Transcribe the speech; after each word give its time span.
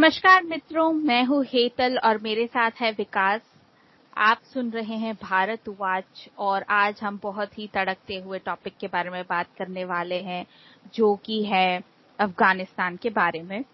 नमस्कार 0.00 0.42
मित्रों, 0.42 0.92
मैं 0.92 1.24
हूँ 1.24 1.42
हेतल 1.44 1.98
और 1.98 2.18
मेरे 2.18 2.46
साथ 2.46 2.80
है 2.80 2.90
विकास। 2.90 3.40
आप 4.16 4.40
सुन 4.52 4.70
रहे 4.70 4.96
हैं 4.96 5.14
भारत 5.14 5.68
वाच 5.80 6.28
और 6.38 6.64
आज 6.70 7.00
हम 7.02 7.18
बहुत 7.22 7.58
ही 7.58 7.66
तड़कते 7.66 8.16
हुए 8.16 8.38
टॉपिक 8.38 8.76
के 8.80 8.86
बारे 8.86 9.10
में 9.10 9.22
बात 9.22 9.48
करने 9.58 9.84
वाले 9.84 10.20
हैं, 10.20 10.44
जो 10.94 11.14
कि 11.16 11.42
है 11.44 11.82
अफ़गानिस्तान 12.18 12.96
के 12.96 13.10
बारे 13.10 13.42
में। 13.42 13.64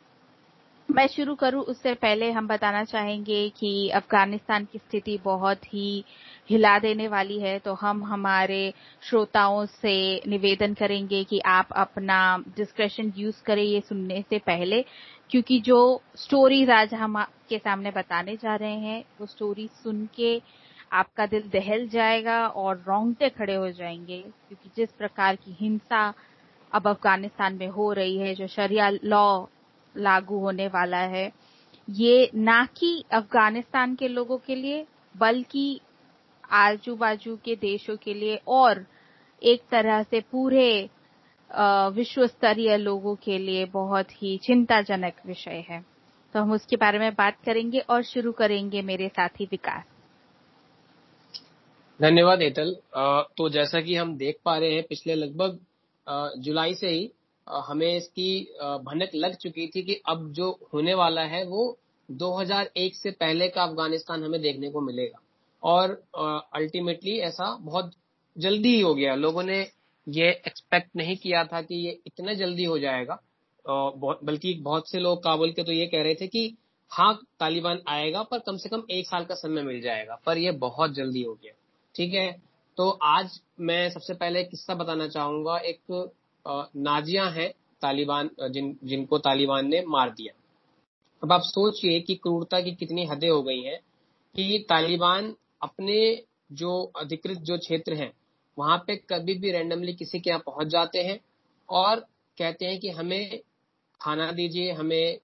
मैं 0.88 1.06
शुरू 1.06 1.34
करूँ, 1.34 1.62
उससे 1.62 1.92
पहले 1.94 2.30
हम 2.32 2.46
बताना 2.48 2.82
चाहेंगे 2.84 3.48
कि 3.50 3.88
अफ़गानिस्तान 3.90 4.64
की 4.64 4.78
स्थिति 4.78 5.18
बहुत 5.24 5.64
ही 5.64 6.04
हिला 6.50 6.78
देने 6.78 7.08
वाली 7.08 7.38
है 7.40 7.58
तो 7.58 7.72
हम 7.74 8.02
हमारे 8.04 8.72
श्रोताओं 9.02 9.64
से 9.66 9.94
निवेदन 10.28 10.74
करेंगे 10.74 11.22
कि 11.24 11.40
आप 11.46 11.72
अपना 11.76 12.18
डिस्क्रेशन 12.56 13.12
यूज़ 13.16 13.42
करें 13.42 13.62
ये 13.62 13.80
सुनने 13.80 14.22
से 14.30 14.38
पहले। 14.38 14.84
क्योंकि 15.30 15.58
जो 15.60 15.78
स्टोरीज 16.16 16.70
आज 16.70 16.94
हम 16.94 17.16
आपके 17.16 17.58
सामने 17.58 17.90
बताने 17.90 18.36
जा 18.36 18.54
रहे 18.56 18.74
हैं, 18.74 19.04
वो 19.20 19.26
स्टोरी 19.26 19.68
सुन 19.82 20.08
के 20.16 20.40
आपका 20.92 21.26
दिल 21.26 21.48
दहल 21.52 21.88
जाएगा 21.88 22.46
और 22.48 22.76
रोंगटे 22.88 23.28
खड़े 23.28 23.54
हो 23.54 23.70
जाएँगे। 23.70 24.20
क्योंकि 24.20 24.70
जिस 24.76 24.92
प्रकार 24.92 25.36
की 25.36 25.56
हिंसा 25.60 26.14
अब 26.72 26.88
अफ़गानिस्तान 26.88 27.54
में 27.54 27.68
हो 27.68 27.92
रही 27.92 28.16
है, 28.18 28.34
जो 28.34 28.46
शरिया 28.46 28.90
लॉ 29.04 29.44
लागू 29.96 30.38
होने 30.38 30.66
वाला 30.66 30.98
है, 30.98 31.32
ये 31.90 32.30
ना 32.34 32.64
कि 32.78 33.04
अफ़गानिस्तान 33.12 33.94
के 33.94 34.08
लोगों 34.08 34.38
के 34.38 34.54
लिए, 34.54 34.86
बल्कि 35.16 35.80
आजू 36.50 36.96
बाजू 36.96 37.36
के 37.36 37.56
देशों 37.56 37.96
के 37.96 38.14
लिए 38.14 38.40
और 38.48 38.84
एक 39.42 39.62
तरह 39.70 40.02
से 40.02 40.20
पूरे 40.20 40.88
विश्व 41.94 42.26
स्तरीय 42.26 42.76
लोगों 42.76 43.14
के 43.16 43.38
लिए 43.38 43.64
बहुत 43.64 44.22
ही 44.22 44.36
चिंताजनक 44.36 45.20
विषय 45.26 45.64
है। 45.68 45.84
तो 46.34 46.40
हम 46.40 46.52
उसके 46.52 46.76
बारे 46.76 46.98
में 46.98 47.12
बात 47.14 47.36
करेंगे 47.44 47.78
और 47.80 48.02
शुरू 48.02 48.32
करेंगे 48.32 48.82
मेरे 48.82 49.08
साथी 49.08 49.44
विकास। 49.44 49.84
धन्यवाद, 52.00 52.42
एतल। 52.42 52.76
तो 53.36 53.48
जैसा 53.48 53.80
कि 53.80 53.94
हम 53.94 54.16
देख 54.16 54.38
पा 54.44 54.56
रहे 54.58 54.74
हैं, 54.74 54.82
पिछले 54.82 55.14
लगभग 55.14 55.58
जुलाई 56.38 56.74
से 56.74 56.88
ही 56.88 57.10
हमें 57.48 57.96
इसकी 57.96 58.40
भनक 58.60 59.10
लग 59.14 59.34
चुकी 59.34 59.66
थी 59.66 59.82
कि 59.82 60.00
अब 60.08 60.30
जो 60.32 60.50
होने 60.74 60.94
वाला 60.94 61.22
है 61.24 61.44
वो 61.46 61.78
2001 62.08 62.96
से 62.96 63.10
पहले 63.10 63.48
का 63.48 63.62
अफ़गानिस्तान 63.62 64.24
हमें 64.24 64.40
देखने 64.42 64.70
को 64.70 64.80
मिलेगा। 64.80 65.20
और 65.62 65.90
अल्टीमेटली 66.54 67.18
ऐसा 67.20 67.56
बहुत 67.56 67.92
जल्दी 68.38 68.74
ही 68.74 68.80
हो 68.80 68.94
गया। 68.94 69.14
लोगों 69.14 69.42
ने 69.42 69.66
ये 70.06 70.28
एक्सपेक्ट 70.46 70.90
नहीं 70.96 71.16
किया 71.16 71.44
था 71.44 71.60
कि 71.62 71.74
ये 71.86 71.98
इतना 72.06 72.34
जल्दी 72.34 72.64
हो 72.64 72.78
जाएगा। 72.78 73.18
बल्कि 73.64 74.52
बहुत 74.54 74.90
से 74.90 74.98
लोग 74.98 75.22
काबुल 75.24 75.52
के 75.52 75.62
तो 75.62 75.72
ये 75.72 75.86
कह 75.86 76.02
रहे 76.02 76.14
थे 76.14 76.26
कि 76.26 76.56
हाँ 76.90 77.14
तालिबान 77.40 77.80
आएगा, 77.88 78.22
पर 78.22 78.38
कम 78.38 78.56
से 78.56 78.68
कम 78.68 78.82
एक 78.90 79.06
साल 79.06 79.24
का 79.24 79.34
समय 79.34 79.62
मिल 79.62 79.80
जाएगा, 79.80 80.20
पर 80.26 80.38
ये 80.38 80.50
बहुत 80.58 80.94
जल्दी 80.94 81.22
हो 81.22 81.32
गया। 81.34 81.52
ठीक 81.94 82.14
है? 82.14 82.30
तो 82.78 82.88
आज 83.04 83.40
मैं 83.60 83.88
सबसे 83.90 84.14
पहले 84.14 84.42
किस्सा 84.44 84.74
बताना 84.74 85.08
चाहूँगा। 85.08 85.56
एक 85.58 86.12
नाजिया 86.78 87.24
है 87.28 87.48
तालिबान 87.82 88.30
जिन, 88.42 88.76
जिनको 88.84 89.18
तालिबान 89.18 89.68
ने 89.68 89.82
मार 89.88 90.10
दिया। 90.10 90.32
अब 91.22 91.32
आप 91.32 91.40
सोचिए 91.44 92.00
कि 92.00 92.14
क्रूरता 92.14 92.60
की 92.60 92.74
कितनी 92.74 93.06
हदें 93.06 93.28
हो 93.28 93.42
गई 93.42 93.60
हैं 93.60 93.78
कि 94.34 94.64
तालिबान 94.68 95.34
अपने 95.62 96.22
जो 96.52 96.82
अधिकृत 96.96 97.38
जो 97.40 97.58
क्षेत्र 97.58 97.94
हैं 97.94 98.12
वहाँ 98.56 98.76
पे 98.86 98.96
कभी 99.10 99.34
भी 99.34 99.52
रैंडमली 99.52 99.92
किसी 99.92 100.20
के 100.20 100.30
यहाँ 100.30 100.42
पहुँच 100.46 100.66
जाते 100.66 101.02
हैं 101.02 101.18
और 101.68 102.00
कहते 102.38 102.66
हैं 102.66 102.78
कि 102.80 102.90
हमें 102.90 103.40
खाना 104.00 104.30
दीजिए, 104.32 104.72
हमें 104.72 105.18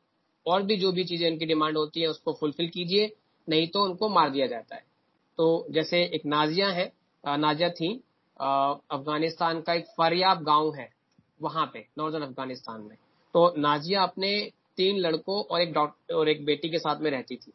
और 0.47 0.63
भी 0.63 0.77
जो 0.77 0.93
भी 0.93 1.05
चीज़ें 1.05 1.31
उनकी 1.31 1.47
डिमांड 1.47 1.77
होती 1.77 2.01
है 2.01 2.07
उसको 2.07 2.33
फुलफिल 2.33 2.69
कीजिए, 2.69 3.11
नहीं 3.49 3.67
तो 3.69 3.85
उनको 3.85 4.09
मार 4.09 4.31
दिया 4.31 4.47
जाता 4.47 4.77
है। 4.77 4.85
तो 5.39 5.67
जैसे 5.71 6.03
एक 6.05 6.27
नाजिया 6.27 6.69
है 6.69 6.93
नाजिया 7.25 7.69
थी 7.71 7.95
अफ़गानिस्तान 8.37 9.61
का 9.61 9.75
एक 9.75 9.87
फरियाब 9.99 10.43
गाँव 10.45 10.75
है, 10.75 10.89
वहाँ 11.43 11.71
पे 11.75 11.87
नॉर्दर्न 11.99 12.23
अफ़गानिस्तान 12.23 12.81
में। 12.81 12.97
तो 13.35 13.55
नाजिया 13.59 14.03
अपने 14.03 14.39
तीन 14.77 14.99
लड़कों 14.99 15.43
और 15.45 15.61
एक 15.61 15.73
डॉक्टर 15.73 16.15
और 16.15 16.29
एक 16.29 16.45
बेटी 16.45 16.69
के 16.69 16.79
साथ 16.79 17.01
में 17.01 17.11
रहती 17.11 17.37
थी। 17.37 17.53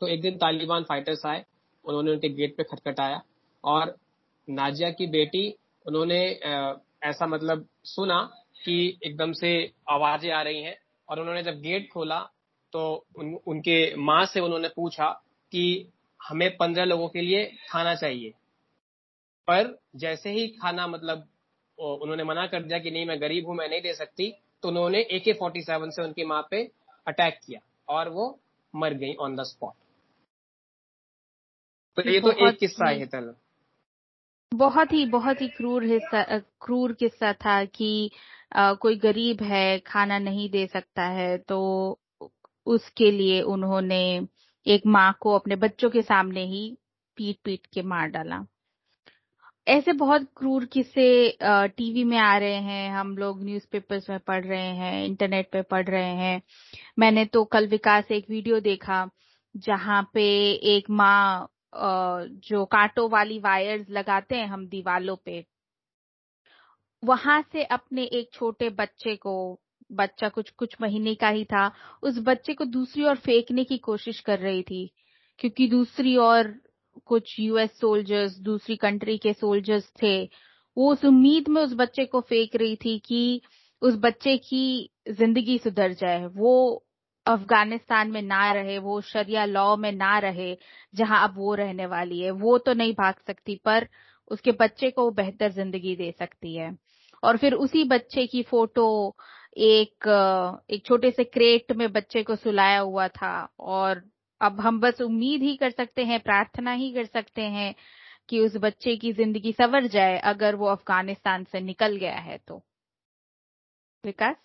तो 0.00 0.06
एक 0.06 0.20
दिन 0.20 0.36
तालिबान 0.38 0.84
फाइटर्स 0.84 1.24
आए, 1.26 1.44
उन्होंने 1.84 2.10
उनके 2.10 2.28
गेट 2.30 2.56
पे 2.56 2.62
खटखटाया 2.64 3.22
और 3.64 3.96
नाजिया 4.48 4.90
की 4.90 5.06
बेटी 5.06 5.54
उन्होंने 5.86 6.20
ऐसा 7.02 7.26
मतलब 7.26 7.66
सुना 7.84 8.20
कि 8.64 8.98
एकदम 9.04 9.32
से 9.32 9.50
आवाज़ें 9.90 10.30
आ 10.32 10.42
रही 10.42 10.62
हैं 10.62 10.76
और 11.08 11.20
उन्होंने 11.20 11.42
जब 11.42 11.60
गेट 11.60 11.88
खोला 11.92 12.18
तो 12.72 13.06
उन, 13.16 13.34
उनके 13.46 13.94
माँ 13.96 14.24
से 14.26 14.40
उन्होंने 14.40 14.68
पूछा 14.68 15.10
कि 15.52 15.92
हमें 16.20 16.56
पंद्रह 16.56 16.84
लोगों 16.84 17.08
के 17.08 17.20
लिए 17.20 17.44
खाना 17.70 17.94
चाहिए। 17.94 18.30
पर 19.48 19.78
जैसे 19.96 20.30
ही 20.30 20.46
खाना 20.48 20.86
मतलब 20.86 21.28
उन्होंने 21.78 22.24
मना 22.24 22.46
कर 22.46 22.62
दिया 22.62 22.78
कि 22.78 22.90
नहीं 22.90 23.06
मैं 23.06 23.20
गरीब 23.20 23.46
हूँ 23.46 23.56
मैं 23.56 23.68
नहीं 23.68 23.80
दे 23.80 23.94
सकती 23.94 24.30
तो 24.62 24.68
उन्होंने 24.68 25.00
ए 25.00 25.18
के 25.24 25.32
फोर्टी 25.32 25.62
सेवन 25.62 25.90
से 25.90 26.02
उनकी 26.02 26.24
माँ 26.24 26.46
पे 26.50 26.62
अटैक 27.06 27.38
किया 27.46 27.60
और 27.88 28.08
वो 28.08 28.38
मर 28.74 28.94
गई 28.94 29.14
ऑन 29.14 29.36
द 29.36 29.42
स्पॉट 29.42 29.74
तो 31.96 32.10
ये 32.10 32.20
तो 32.20 32.32
एक 32.48 32.58
किस्सा 32.58 32.88
है 32.88 33.06
तल। 33.06 33.34
बहुत 34.52 34.92
ही 34.92 35.04
बहुत 35.06 35.40
ही 35.40 35.46
क्रूर 35.48 35.84
हिस्सा 35.84 36.22
क्रूर 36.60 36.92
किस्सा 36.92 37.32
था 37.44 37.64
कि 37.64 38.10
आ, 38.52 38.72
कोई 38.74 38.96
गरीब 38.98 39.42
है 39.42 39.78
खाना 39.86 40.18
नहीं 40.18 40.48
दे 40.50 40.66
सकता 40.66 41.04
है 41.10 41.36
तो 41.38 41.58
उसके 42.66 43.10
लिए 43.10 43.40
उन्होंने 43.54 44.00
एक 44.66 44.86
माँ 44.86 45.12
को 45.20 45.34
अपने 45.38 45.56
बच्चों 45.56 45.90
के 45.90 46.02
सामने 46.02 46.44
ही 46.46 46.62
पीट 47.16 47.38
पीट 47.44 47.66
के 47.74 47.82
मार 47.84 48.08
डाला। 48.10 48.44
ऐसे 49.66 49.92
बहुत 49.92 50.26
क्रूर 50.36 50.64
किस्से 50.72 51.04
टीवी 51.76 52.04
में 52.04 52.16
आ 52.18 52.36
रहे 52.38 52.54
हैं 52.62 52.90
हम 52.92 53.16
लोग 53.18 53.42
न्यूज़पेपर्स 53.44 54.08
में 54.10 54.18
पढ़ 54.20 54.44
रहे 54.44 54.68
हैं 54.76 55.04
इंटरनेट 55.06 55.50
पे 55.52 55.62
पढ़ 55.62 55.88
रहे 55.88 56.14
हैं। 56.16 56.40
मैंने 56.98 57.24
तो 57.26 57.44
कल 57.46 57.66
विकास 57.68 58.10
एक 58.12 58.30
वीडियो 58.30 58.60
देखा 58.60 59.08
जहाँ 59.54 60.02
पे 60.14 60.24
एक 60.76 60.90
माँ 60.92 61.48
जो 61.72 62.64
कांटों 62.64 63.08
वाली 63.10 63.38
वायर्स 63.38 63.90
लगाते 63.90 64.36
हैं 64.36 64.46
हम 64.46 64.66
दीवालों 64.68 65.16
पे, 65.16 65.44
वहाँ 67.02 67.40
से 67.52 67.64
अपने 67.64 68.04
एक 68.04 68.30
छोटे 68.32 68.68
बच्चे 68.70 69.16
को, 69.16 69.58
बच्चा 69.92 70.28
कुछ 70.28 70.50
कुछ 70.50 70.74
महीने 70.80 71.14
का 71.14 71.28
ही 71.28 71.44
था, 71.44 71.70
उस 72.02 72.18
बच्चे 72.18 72.54
को 72.54 72.64
दूसरी 72.64 73.04
ओर 73.04 73.16
फेंकने 73.16 73.64
की 73.64 73.78
कोशिश 73.78 74.20
कर 74.20 74.38
रही 74.38 74.62
थी, 74.62 74.90
क्योंकि 75.38 75.68
दूसरी 75.68 76.16
ओर 76.16 76.54
कुछ 77.06 77.38
यूएस 77.40 77.78
सोल्जर्स 77.80 78.38
दूसरी 78.38 78.76
कंट्री 78.76 79.16
के 79.18 79.32
सोल्जर्स 79.32 79.92
थे, 80.02 80.24
वो 80.76 80.92
उस 80.92 81.04
उम्मीद 81.04 81.48
में 81.48 81.62
उस 81.62 81.74
बच्चे 81.74 82.04
को 82.04 82.20
फेंक 82.20 82.56
रही 82.56 82.76
थी 82.76 82.98
कि 82.98 83.40
उस 83.82 83.94
बच्चे 83.96 84.36
की 84.38 84.90
ज़िंदगी 85.10 85.58
सुधर 85.58 85.92
जाए, 85.92 86.26
वो 86.26 86.84
अफ़गानिस्तान 87.28 88.10
में 88.10 88.20
ना 88.22 88.50
रहे, 88.52 88.78
वो 88.78 89.00
शरिया 89.02 89.44
लॉ 89.46 89.76
में 89.76 89.90
ना 89.92 90.18
रहे, 90.18 90.56
जहाँ 90.94 91.22
अब 91.24 91.34
वो 91.38 91.54
रहने 91.54 91.86
वाली 91.86 92.20
है, 92.20 92.30
वो 92.32 92.58
तो 92.58 92.74
नहीं 92.74 92.92
भाग 92.94 93.14
सकती, 93.26 93.56
पर 93.64 93.86
उसके 94.30 94.52
बच्चे 94.54 94.90
को 94.90 95.10
बेहतर 95.12 95.50
ज़िंदगी 95.52 95.94
दे 95.96 96.10
सकती 96.12 96.54
है। 96.56 96.70
और 97.22 97.36
फिर 97.36 97.54
उसी 97.56 97.84
बच्चे 97.86 98.26
की 98.26 98.42
फ़ोटो 98.44 98.86
एक 99.58 100.08
एक 100.70 100.84
छोटे 100.86 101.10
से 101.10 101.24
क्रेट 101.26 101.72
में 101.72 101.90
बच्चे 101.92 102.22
को 102.22 102.36
सुलाया 102.36 102.78
हुआ 102.80 103.08
था, 103.10 103.48
और 103.60 104.02
अब 104.40 104.60
हम 104.60 104.80
बस 104.80 105.00
उम्मीद 105.02 105.42
ही 105.42 105.56
कर 105.56 105.70
सकते 105.70 106.04
हैं, 106.04 106.20
प्रार्थना 106.20 106.72
ही 106.74 106.92
कर 106.94 107.04
सकते 107.06 107.42
हैं 107.42 107.74
कि 108.28 108.40
उस 108.40 108.56
बच्चे 108.58 108.96
की 108.96 109.12
ज़िंदगी 109.14 109.52
सवर 109.54 109.86
जाए, 109.88 110.18
अगर 110.20 110.54
वो 110.56 110.66
अफ़गानिस्तान 110.68 111.44
से 111.46 111.60
निकल 111.62 111.96
गया 111.98 112.18
है 112.20 112.38
तो। 112.40 112.62
विकास? 114.04 114.36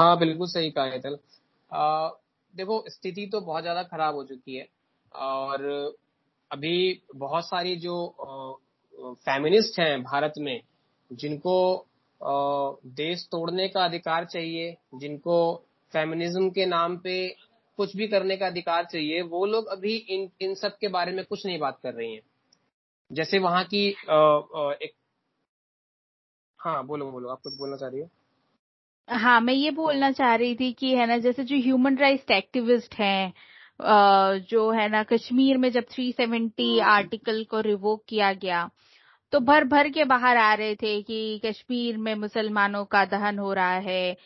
हाँ 0.00 0.18
बिल्कुल 0.18 0.46
सही 0.46 0.70
कहा 0.70 0.84
है 0.84 0.98
देखो 2.56 2.84
स्थिति 2.88 3.26
तो 3.32 3.40
बहुत 3.40 3.62
ज़्यादा 3.62 3.82
खराब 3.82 4.14
हो 4.14 4.24
चुकी 4.24 4.56
है 4.56 4.68
और 5.14 5.64
अभी 6.52 7.02
बहुत 7.16 7.44
सारी 7.44 7.76
जो 7.76 8.16
फेमिनिस्ट 9.00 9.80
हैं 9.80 10.02
भारत 10.02 10.32
में 10.38 10.60
जिनको 11.12 11.86
देश 12.86 13.28
तोड़ने 13.32 13.68
का 13.68 13.84
अधिकार 13.84 14.24
चाहिए 14.24 14.76
जिनको 14.94 15.54
फेमिनिज्म 15.92 16.50
के 16.50 16.66
नाम 16.66 16.96
पे 16.96 17.36
कुछ 17.76 17.96
भी 17.96 18.08
करने 18.08 18.36
का 18.36 18.46
अधिकार 18.46 18.84
चाहिए 18.84 19.22
वो 19.22 19.46
लोग 19.46 19.66
अभी 19.66 19.96
इन 19.96 20.30
इन 20.40 20.54
सब 20.54 20.78
के 20.78 20.88
बारे 20.88 21.12
में 21.12 21.24
कुछ 21.24 21.46
नहीं 21.46 21.58
बात 21.58 21.80
कर 21.82 21.94
रही 21.94 22.14
हैं। 22.14 22.20
जैसे 23.12 23.38
वहाँ 23.38 23.64
की 23.64 23.96
आ, 24.10 24.14
आ, 24.14 24.72
एक 24.72 24.92
हाँ 26.60 26.86
बोलो 26.86 27.10
बोलो 27.10 27.28
आप 27.28 27.40
कुछ 27.42 27.56
बोलना 27.56 27.76
चाह 27.76 27.88
रही 27.88 28.00
हो? 28.00 28.08
हाँ 29.08 29.40
मैं 29.40 29.52
ये 29.54 29.70
बोलना 29.70 30.10
चाह 30.12 30.34
रही 30.34 30.54
थी 30.56 30.72
कि 30.72 30.94
है 30.94 31.06
ना 31.06 31.16
जैसे 31.18 31.44
जो 31.44 31.56
ह्यूमन 31.56 31.96
राइट्स 31.98 32.30
एक्टिविस्ट 32.30 32.94
हैं 32.94 33.32
जो 34.50 34.70
है 34.72 34.88
ना 34.88 35.02
कश्मीर 35.02 35.56
में 35.58 35.70
जब 35.72 35.84
370 35.90 36.80
आर्टिकल 36.86 37.42
को 37.44 37.60
रिवोक 37.60 38.04
किया 38.08 38.32
गया 38.34 38.68
तो 39.32 39.40
भर 39.40 39.64
भर 39.64 39.88
के 39.88 40.04
बाहर 40.04 40.36
आ 40.36 40.52
रहे 40.54 40.74
थे 40.76 41.00
कि 41.02 41.40
कश्मीर 41.46 41.96
में 41.98 42.14
मुसलमानों 42.14 42.84
का 42.86 43.04
दहन 43.06 43.38
हो 43.38 43.52
रहा 43.52 43.74
है 43.88 44.16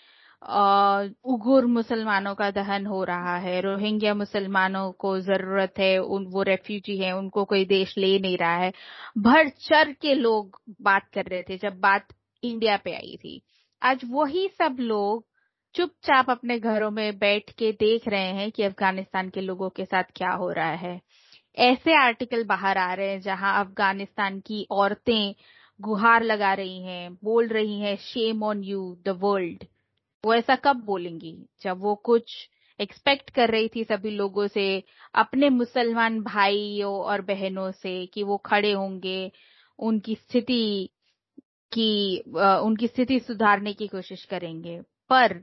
उगुर 1.25 1.67
मुसलमानों 1.67 2.35
का 2.35 2.51
दहन 2.51 2.87
हो 2.87 3.03
रहा 3.05 3.37
है 3.39 3.61
रोहिंग्या 3.61 4.15
मुसलमानों 4.15 4.91
को 5.01 5.19
ज़रूरत 5.21 5.75
है 5.79 5.97
उन 5.99 6.27
वो 6.27 6.43
रेफ्यूजी 6.43 6.99
हैं 6.99 7.13
उनको 7.13 7.45
कोई 7.45 7.65
देश 7.67 7.95
ले 7.99 8.19
नहीं 8.19 8.37
रहा 8.39 8.57
है। 8.57 8.73
भर 9.19 9.49
चर 9.61 9.93
के 10.03 10.15
लोग 10.15 10.61
बात 10.83 11.09
कर 11.15 11.27
रहे 11.27 11.43
थे 11.51 11.59
जब 11.59 11.81
बात 11.81 12.09
इंडिया 12.43 12.77
पे 12.85 12.95
आई 12.95 13.17
थी। 13.25 13.41
आज 13.83 14.01
वही 14.11 14.47
सब 14.49 14.77
लोग 14.81 15.25
चुपचाप 15.75 16.31
अपने 16.31 16.59
घरों 16.59 16.91
में 16.91 17.19
बैठ 17.19 17.51
के 17.51 17.73
देख 17.73 18.07
रहे 18.09 18.33
हैं 18.35 18.51
कि 18.53 18.63
अफ़गानिस्तान 18.63 19.31
के 19.31 19.41
लोगों 19.41 19.71
के 19.71 19.85
साथ 19.85 20.05
क्या 20.17 20.31
हो 20.31 20.51
रहा 20.51 20.75
है। 20.75 21.01
ऐसे 21.59 21.95
आर्टिकल 21.95 22.45
बाहर 22.45 22.79
आ 22.79 22.95
रहे 22.95 23.09
हैं 23.11 23.21
जहाँ 23.21 23.65
अफ़गानिस्तान 23.65 24.39
की 24.41 24.67
औरतें 24.71 25.35
गुहार 25.81 26.23
लगा 26.23 26.53
रही 26.55 26.83
हैं, 26.83 27.15
बोल 27.25 27.49
रही 27.49 27.81
हैं 27.81 27.97
shame 27.97 28.43
on 28.43 28.63
you 28.65 28.97
the 29.07 29.09
world 29.09 29.65
वो 30.25 30.35
ऐसा 30.35 30.57
कब 30.57 30.85
बोलेंगी? 30.85 31.37
जब 31.63 31.81
वो 31.81 31.95
कुछ 31.95 32.49
एक्सपेक्ट 32.81 33.31
कर 33.31 33.51
रही 33.51 33.69
थी 33.69 33.85
सभी 33.85 34.11
लोगों 34.11 34.47
से, 34.49 34.83
अपने 35.15 35.49
मुसलमान 35.49 36.21
भाइयों 36.21 36.95
और 36.95 37.21
बहनों 37.21 37.71
से 37.73 38.07
कि 38.07 38.23
वो 38.23 38.37
खड़े 38.37 38.73
होंगे, 38.73 39.31
उनकी 39.79 40.15
स्थिति 40.15 40.91
की 41.73 42.19
उनकी 42.63 42.87
स्थिति 42.87 43.19
सुधारने 43.21 43.73
की 43.73 43.87
कोशिश 43.87 44.25
करेंगे। 44.25 44.81
पर 45.11 45.41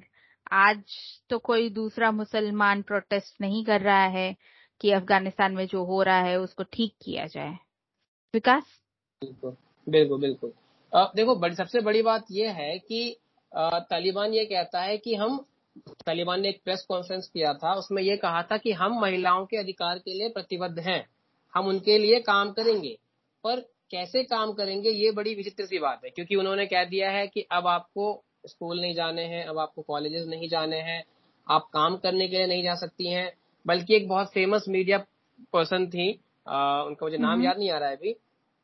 आज 0.51 0.81
तो 1.29 1.37
कोई 1.39 1.69
दूसरा 1.69 2.11
मुसलमान 2.11 2.81
प्रोटेस्ट 2.81 3.41
नहीं 3.41 3.63
कर 3.65 3.81
रहा 3.81 4.05
है 4.07 4.35
कि 4.81 4.91
अफ़गानिस्तान 4.91 5.53
में 5.53 5.65
जो 5.67 5.83
हो 5.85 6.01
रहा 6.03 6.21
है 6.21 6.39
उसको 6.39 6.63
ठीक 6.63 6.93
किया 7.03 7.25
जाए। 7.27 7.57
विकास? 8.33 8.63
बिल्कुल 9.21 9.55
बिल्कुल 9.87 10.19
बिल्कुल। 10.21 10.51
देखो, 11.15 11.35
बड़ी, 11.35 11.55
सबसे 11.55 11.81
बड़ी 11.81 12.01
बात 12.01 12.25
यह 12.31 12.51
है 12.51 12.77
कि 12.79 13.17
तालिबान 13.51 14.33
ये 14.33 14.45
कहता 14.45 14.81
है 14.81 14.97
कि 14.97 15.15
हम, 15.15 15.37
तालिबान 15.79 16.41
ने 16.41 16.49
एक 16.49 16.61
प्रेस 16.63 16.85
कॉन्फ्रेंस 16.89 17.27
किया 17.27 17.53
था, 17.53 17.73
उसमें 17.73 18.01
यह 18.03 18.15
कहा 18.15 18.41
था 18.43 18.57
कि 18.57 18.71
हम 18.71 18.99
महिलाओं 19.01 19.45
के 19.45 19.57
अधिकार 19.57 19.99
के 19.99 20.13
लिए 20.13 20.29
प्रतिबद्ध 20.29 20.79
हैं, 20.79 21.05
हम 21.53 21.67
उनके 21.67 21.97
लिए 21.97 22.19
काम 22.21 22.51
करेंगे। 22.51 22.97
पर 23.43 23.61
कैसे 23.91 24.23
काम 24.23 24.53
करेंगे 24.53 24.89
ये 24.89 25.11
बड़ी 25.11 25.35
विचित्र 25.35 25.65
सी 25.65 25.79
बात 25.79 26.01
है। 26.05 26.09
क्योंकि 26.09 26.35
उन्होंने 26.35 26.65
कह 26.65 26.83
दिया 26.83 27.09
है 27.11 27.27
कि 27.27 27.45
अब 27.51 27.67
आपको 27.67 28.23
स्कूल 28.47 28.81
नहीं 28.81 28.93
जाने 28.93 29.23
हैं 29.23 29.45
अब 29.45 29.59
आपको 29.59 29.81
कॉलेजेस 29.81 30.27
नहीं 30.27 30.49
जाने 30.49 30.77
हैं 30.77 31.03
आप 31.47 31.69
काम 31.73 31.97
करने 31.97 32.27
के 32.27 32.37
लिए 32.37 32.47
नहीं 32.47 32.63
जा 32.63 32.75
सकती 32.75 33.11
हैं। 33.11 33.31
बल्कि 33.65 33.95
एक 33.95 34.07
बहुत 34.07 34.31
फ़ेमस 34.33 34.65
मीडिया 34.69 34.97
पर्सन 35.53 35.87
थी 35.87 36.19
आ, 36.47 36.83
उनका 36.83 37.05
मुझे 37.05 37.17
नाम 37.17 37.31
हम्म। 37.31 37.45
याद 37.45 37.57
नहीं 37.57 37.71
आ 37.71 37.77
रहा 37.77 37.89
है 37.89 37.95
अभी 37.95 38.15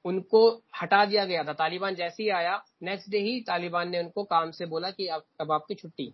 उनको 0.06 0.62
हटा 0.82 1.06
दिया 1.06 1.26
गया 1.26 1.44
था। 1.44 1.54
तालिबान 1.54 1.96
जैसे 1.96 2.24
ही 2.24 2.30
आया 2.30 2.64
नेक्स्ट 2.84 3.10
डे 3.10 3.18
ही 3.18 3.40
तालिबान 3.42 3.90
ने 3.90 4.00
उनको 4.00 4.24
काम 4.24 4.52
से 4.52 4.66
बोला 4.66 4.90
कि 4.92 5.08
अब 5.08 5.24
अब 5.42 5.52
आपकी 5.52 5.76
छुट्टी। 5.76 6.14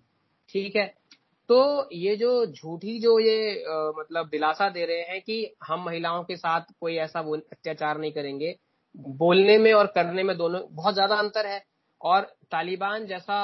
ठीक 0.49 0.75
है? 0.75 0.85
तो 1.49 1.89
ये 1.93 2.15
जो 2.15 2.45
झूठी 2.45 2.99
जो 2.99 3.19
ये 3.19 3.63
आ, 3.63 3.91
मतलब 3.99 4.29
दिलासा 4.29 4.69
दे 4.69 4.85
रहे 4.85 5.01
हैं 5.01 5.21
कि 5.21 5.55
हम 5.63 5.85
महिलाओं 5.85 6.23
के 6.23 6.35
साथ 6.35 6.61
कोई 6.79 6.95
ऐसा 6.95 7.19
अत्याचार 7.19 7.97
नहीं 7.97 8.11
करेंगे 8.11 8.55
बोलने 8.95 9.57
में 9.57 9.71
और 9.73 9.87
करने 9.87 10.23
में 10.23 10.35
दोनों, 10.37 10.61
बहुत 10.71 10.93
ज़्यादा 10.93 11.15
अंतर 11.15 11.47
है। 11.47 11.63
और 12.01 12.21
तालिबान 12.51 13.05
जैसा 13.07 13.35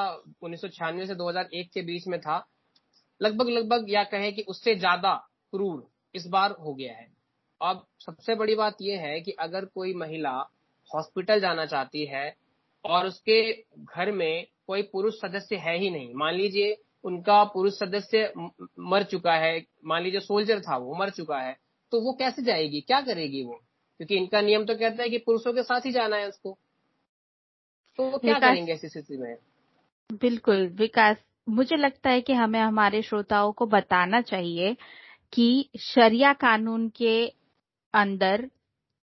उन्नीस 0.43 0.61
सौ 0.61 0.67
छियानवे 0.67 1.05
से 1.05 1.15
2001 1.15 1.69
के 1.73 1.81
बीच 1.81 2.07
में 2.07 2.19
था, 2.21 2.45
लगभग 3.21 3.49
लगभग 3.49 3.85
या 3.89 4.03
कहें 4.03 4.33
कि 4.35 4.41
उससे 4.43 4.75
ज़्यादा 4.75 5.13
क्रूर 5.53 5.87
इस 6.15 6.25
बार 6.27 6.51
हो 6.59 6.73
गया 6.73 6.93
है। 6.93 7.07
अब 7.61 7.85
सबसे 7.99 8.35
बड़ी 8.35 8.55
बात 8.55 8.77
यह 8.81 9.01
है 9.01 9.19
कि 9.21 9.31
अगर 9.39 9.65
कोई 9.65 9.93
महिला 9.93 10.31
हॉस्पिटल 10.91 11.39
जाना 11.39 11.65
चाहती 11.65 12.05
है 12.05 12.33
और 12.85 13.05
उसके 13.05 13.41
घर 13.85 14.11
में 14.11 14.45
कोई 14.67 14.81
पुरुष 14.83 15.19
सदस्य 15.21 15.55
है 15.57 15.77
ही 15.77 15.89
नहीं, 15.89 16.13
मान 16.13 16.33
लीजिए 16.33 16.77
उनका 17.03 17.43
पुरुष 17.45 17.73
सदस्य 17.73 18.31
मर 18.35 19.03
चुका 19.03 19.33
है, 19.35 19.63
मान 19.85 20.03
लीजिए 20.03 20.19
सोल्जर 20.21 20.59
था 20.61 20.77
वो, 20.77 20.95
मर 20.95 21.09
चुका 21.11 21.39
है 21.39 21.55
तो 21.91 22.01
वो 22.01 22.13
कैसे 22.13 22.43
जाएगी? 22.43 22.81
क्या 22.81 23.01
करेगी 23.01 23.43
वो? 23.43 23.59
क्योंकि 23.97 24.17
इनका 24.17 24.41
नियम 24.41 24.65
तो 24.65 24.75
कहता 24.75 25.03
है 25.03 25.09
कि 25.09 25.17
पुरुषों 25.17 25.53
के 25.53 25.63
साथ 25.63 25.81
ही 25.85 25.91
जाना 25.91 26.15
है 26.15 26.27
उसको। 26.27 26.57
तो 27.97 28.03
वो 28.03 28.17
क्या 28.17 28.39
करेंगे 28.39 28.73
ऐसी 28.73 28.89
स्थिति 28.89 29.17
में? 29.17 29.37
बिल्कुल 30.21 30.67
विकास 30.67 31.17
मुझे 31.49 31.75
लगता 31.75 32.09
है 32.09 32.21
कि 32.21 32.33
हमें 32.33 32.59
हमारे 32.59 33.01
श्रोताओं 33.01 33.51
को 33.51 33.65
बताना 33.65 34.21
चाहिए 34.21 34.75
कि 35.33 35.69
शरिया 35.79 36.33
कानून 36.33 36.89
के 36.89 37.27
अंदर 37.93 38.49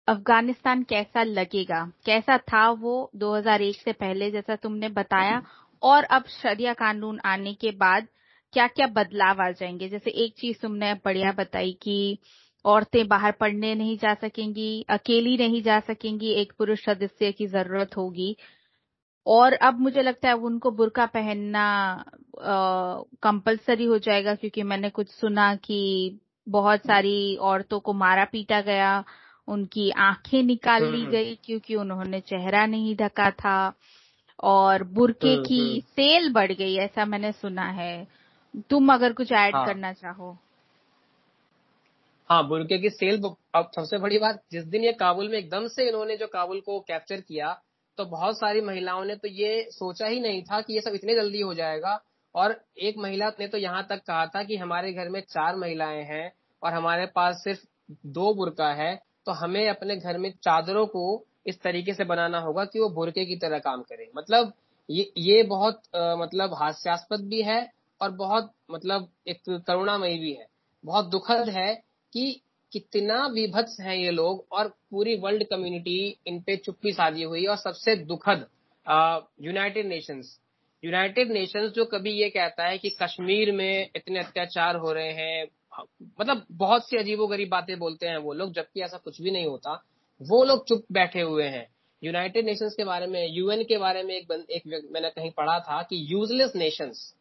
अफ़गानिस्तान 0.07 0.83
कैसा 0.83 1.23
लगेगा? 1.23 1.91
कैसा 2.05 2.37
था 2.37 2.69
वो 2.71 3.11
2001 3.15 3.75
से 3.75 3.91
पहले 3.93 4.31
जैसा 4.31 4.55
तुमने 4.55 4.89
बताया? 4.89 5.41
और 5.83 6.03
अब 6.03 6.23
शरिया 6.27 6.73
कानून 6.73 7.19
आने 7.25 7.53
के 7.53 7.71
बाद 7.71 8.07
क्या 8.53 8.67
क्या 8.67 8.87
बदलाव 8.87 9.41
आ 9.41 9.51
जाएँगे? 9.51 9.89
जैसे 9.89 10.11
एक 10.11 10.33
चीज़ 10.37 10.57
तुमने 10.61 10.93
बढ़िया 10.93 11.31
बताई 11.31 11.77
कि 11.81 12.17
औरतें 12.65 13.07
बाहर 13.07 13.31
पढ़ने 13.31 13.73
नहीं 13.75 13.97
जा 13.97 14.13
सकेंगी 14.13 14.85
अकेली 14.89 15.37
नहीं 15.37 15.61
जा 15.63 15.79
सकेंगी 15.79 16.31
एक 16.31 16.51
पुरुष 16.57 16.83
सदस्य 16.85 17.31
की 17.31 17.47
ज़रूरत 17.47 17.97
होगी 17.97 18.35
और 19.25 19.53
अब 19.53 19.79
मुझे 19.79 20.01
लगता 20.01 20.27
है 20.27 20.35
उनको 20.35 20.71
बुरका 20.71 21.05
पहनना 21.05 21.65
कंपलसरी 23.23 23.85
हो 23.85 23.97
जाएगा 23.97 24.35
क्योंकि 24.35 24.63
मैंने 24.63 24.89
कुछ 24.89 25.09
सुना 25.09 25.53
कि 25.55 26.19
बहुत 26.47 26.79
सारी 26.79 27.35
औरतों 27.43 27.79
को 27.79 27.93
मारा 27.93 28.25
पीटा 28.25 28.61
गया 28.61 29.03
उनकी 29.47 29.89
आँखें 29.99 30.41
निकाल 30.43 30.83
ली 30.83 31.01
हम्म। 31.01 31.11
गई 31.11 31.35
क्योंकि 31.35 31.75
उन्होंने 31.75 32.19
चेहरा 32.21 32.65
नहीं 32.65 32.95
ढका 32.95 33.29
था 33.31 33.73
और 34.43 34.83
बुरके 34.83 35.33
हम्म, 35.33 35.43
की 35.43 35.59
हम्म। 35.61 35.79
सेल 35.79 36.31
बढ़ 36.33 36.51
गई 36.51 36.75
ऐसा 36.75 37.05
मैंने 37.05 37.31
सुना 37.31 37.65
है 37.71 38.07
तुम 38.69 38.93
अगर 38.93 39.13
कुछ 39.13 39.31
ऐड 39.31 39.55
हाँ, 39.55 39.65
करना 39.65 39.93
चाहो 39.93 40.37
हाँ 42.31 42.47
बुरके 42.47 42.77
की 42.77 42.89
सेल 42.89 43.21
अब 43.55 43.71
सबसे 43.75 43.97
बड़ी 43.97 44.17
बात 44.17 44.41
जिस 44.51 44.63
दिन 44.63 44.83
ये 44.83 44.91
काबुल 44.91 45.29
में 45.29 45.37
एकदम 45.37 45.67
से 45.67 45.87
इन्होंने 45.87 46.15
जो 46.17 46.27
काबुल 46.27 46.59
को 46.59 46.79
कैप्चर 46.79 47.21
किया 47.21 47.51
तो 47.97 48.05
बहुत 48.05 48.35
सारी 48.35 48.61
महिलाओं 48.61 49.03
ने 49.05 49.15
तो 49.15 49.27
ये 49.27 49.67
सोचा 49.71 50.05
ही 50.05 50.19
नहीं 50.19 50.41
था 50.43 50.59
कि 50.61 50.73
ये 50.73 50.81
सब 50.81 50.93
इतने 50.95 51.15
जल्दी 51.15 51.41
हो 51.41 51.53
जाएगा। 51.53 51.99
और 52.35 52.55
एक 52.79 52.97
महिला 52.97 53.29
ने 53.39 53.47
तो 53.47 53.57
यहाँ 53.57 53.85
तक 53.89 54.03
कहा 54.07 54.25
था 54.25 54.43
कि 54.43 54.57
हमारे 54.57 54.93
घर 54.93 55.09
में 55.09 55.19
चार 55.21 55.55
महिलाएँ 55.55 56.03
हैं 56.03 56.31
और 56.63 56.73
हमारे 56.73 57.05
पास 57.05 57.43
सिर्फ़ 57.43 57.65
दो 58.09 58.33
बुरका 58.33 58.71
है 58.73 58.95
तो 59.25 59.31
हमें 59.31 59.67
अपने 59.69 59.97
घर 59.97 60.17
में 60.17 60.31
चादरों 60.43 60.85
को 60.87 61.03
इस 61.47 61.61
तरीके 61.61 61.93
से 61.93 62.03
बनाना 62.05 62.39
होगा 62.39 62.65
कि 62.65 62.79
वो 62.79 62.89
बुरके 62.89 63.25
की 63.25 63.35
तरह 63.35 63.59
काम 63.59 63.81
करे। 63.81 64.09
मतलब 64.17 64.53
ये 64.89 65.11
ये 65.17 65.43
बहुत 65.43 65.81
आ, 65.95 66.15
मतलब 66.15 66.53
हास्यास्पद 66.53 67.27
भी 67.29 67.41
है 67.41 67.61
और 68.01 68.11
बहुत 68.17 68.51
मतलब 68.71 69.09
एक 69.27 69.41
करुणामयी 69.67 70.19
भी 70.19 70.33
है। 70.33 70.47
बहुत 70.83 71.09
दुखद 71.09 71.49
है 71.49 71.90
कि 72.13 72.41
कितना 72.71 73.27
विभत्स 73.27 73.79
है 73.79 74.01
ये 74.03 74.11
लोग 74.11 74.45
और 74.51 74.67
पूरी 74.91 75.15
वर्ल्ड 75.15 75.43
कम्युनिटी 75.43 76.17
इन 76.27 76.41
पे 76.41 76.57
चुप्पी 76.57 76.91
साधी 76.91 77.23
हुई 77.23 77.45
और 77.45 77.55
सबसे 77.55 77.95
दुखद 77.95 78.45
यूनाइटेड 79.41 79.87
नेशंस 79.87 80.39
यूनाइटेड 80.85 81.31
नेशंस 81.31 81.71
जो 81.71 81.85
कभी 81.85 82.11
ये 82.11 82.29
कहता 82.29 82.67
है 82.67 82.77
कि 82.77 82.89
कश्मीर 82.89 83.51
में 83.51 83.89
इतने 83.95 84.19
अत्याचार 84.19 84.75
हो 84.75 84.91
रहे 84.91 85.11
हैं 85.11 85.47
मतलब 86.19 86.45
बहुत 86.51 86.89
सी 86.89 86.97
अजीबो 86.97 87.27
गरीब 87.27 87.49
बातें 87.49 87.79
बोलते 87.79 88.07
हैं 88.07 88.17
वो 88.17 88.33
लोग 88.33 88.53
जबकि 88.53 88.81
ऐसा 88.81 88.97
कुछ 88.97 89.21
भी 89.21 89.31
नहीं 89.31 89.45
होता। 89.45 89.83
वो 90.21 90.43
लोग 90.43 90.67
चुप 90.67 90.85
बैठे 90.91 91.21
हुए 91.21 91.43
हैं। 91.43 91.67
यूनाइटेड 92.03 92.45
नेशंस 92.45 92.73
के 92.73 92.83
बारे 92.83 93.07
में 93.07 93.27
यूएन 93.31 93.63
के 93.63 93.77
बारे 93.77 94.03
में 94.03 94.15
एक, 94.15 94.47
एक 94.49 94.89
मैंने 94.91 95.09
कहीं 95.09 95.31
पढ़ा 95.31 95.59
था 95.59 95.81
कि 95.81 96.13
यूजलेस 96.13 96.51
नेशंस 96.55 97.15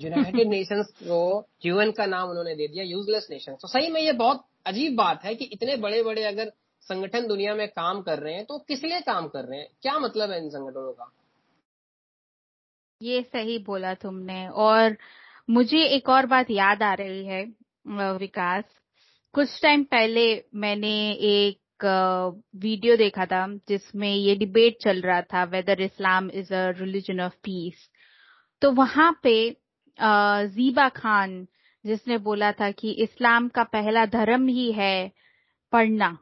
यूनाइटेड 0.00 0.48
नेशंस 0.48 0.90
को 1.02 1.48
यूएन 1.66 1.90
का 1.90 2.06
नाम 2.06 2.30
उन्होंने 2.30 2.54
दे 2.54 2.68
दिया 2.68 2.84
यूजलेस 2.84 3.28
नेशन 3.30 3.54
तो 3.54 3.68
सही 3.68 3.88
में 3.88 4.00
ये 4.00 4.12
बहुत 4.12 4.44
अजीब 4.66 4.96
बात 4.96 5.24
है 5.24 5.34
कि 5.34 5.44
इतने 5.44 5.76
बड़े 5.76 6.02
बड़े 6.02 6.24
अगर 6.24 6.52
संगठन 6.82 7.26
दुनिया 7.26 7.54
में 7.54 7.68
काम 7.68 8.02
कर 8.02 8.18
रहे 8.18 8.34
हैं 8.34 8.44
तो 8.44 8.58
किस 8.58 8.84
लिए 8.84 9.00
काम 9.00 9.28
कर 9.28 9.44
रहे 9.44 9.58
हैं? 9.60 9.68
क्या 9.82 9.98
मतलब 9.98 10.30
है 10.30 10.38
इन 10.38 10.48
संगठनों 10.50 10.92
का? 10.92 11.10
ये 13.02 13.22
सही 13.22 13.58
बोला 13.58 13.94
तुमने। 13.94 14.48
और 14.48 14.96
मुझे 15.50 15.84
एक 15.86 16.08
और 16.08 16.26
बात 16.26 16.50
याद 16.50 16.82
आ 16.82 16.94
रही 16.94 17.24
है 17.26 17.44
विकास। 18.18 18.64
कुछ 19.34 19.60
टाइम 19.62 19.84
पहले 19.84 20.44
मैंने 20.54 21.12
एक 21.12 21.84
वीडियो 22.56 22.96
देखा 22.96 23.26
था 23.26 23.46
जिसमें 23.68 24.14
ये 24.14 24.34
डिबेट 24.36 24.76
चल 24.82 25.00
रहा 25.00 25.20
था 25.22 25.44
whether 25.44 25.80
Islam 25.80 26.30
is 26.30 26.54
a 26.54 26.68
religion 26.70 27.20
of 27.20 27.32
peace 27.32 27.88
तो 28.62 28.70
वहाँ 28.70 29.20
पे 29.22 29.34
जीबा 29.98 30.88
खान 30.88 31.46
जिसने 31.84 32.18
बोला 32.18 32.52
था 32.52 32.70
कि 32.70 32.90
इस्लाम 32.92 33.48
का 33.48 33.62
पहला 33.62 34.04
धर्म 34.06 34.46
ही 34.48 34.70
है 34.72 35.10
पढ़ना। 35.72 36.16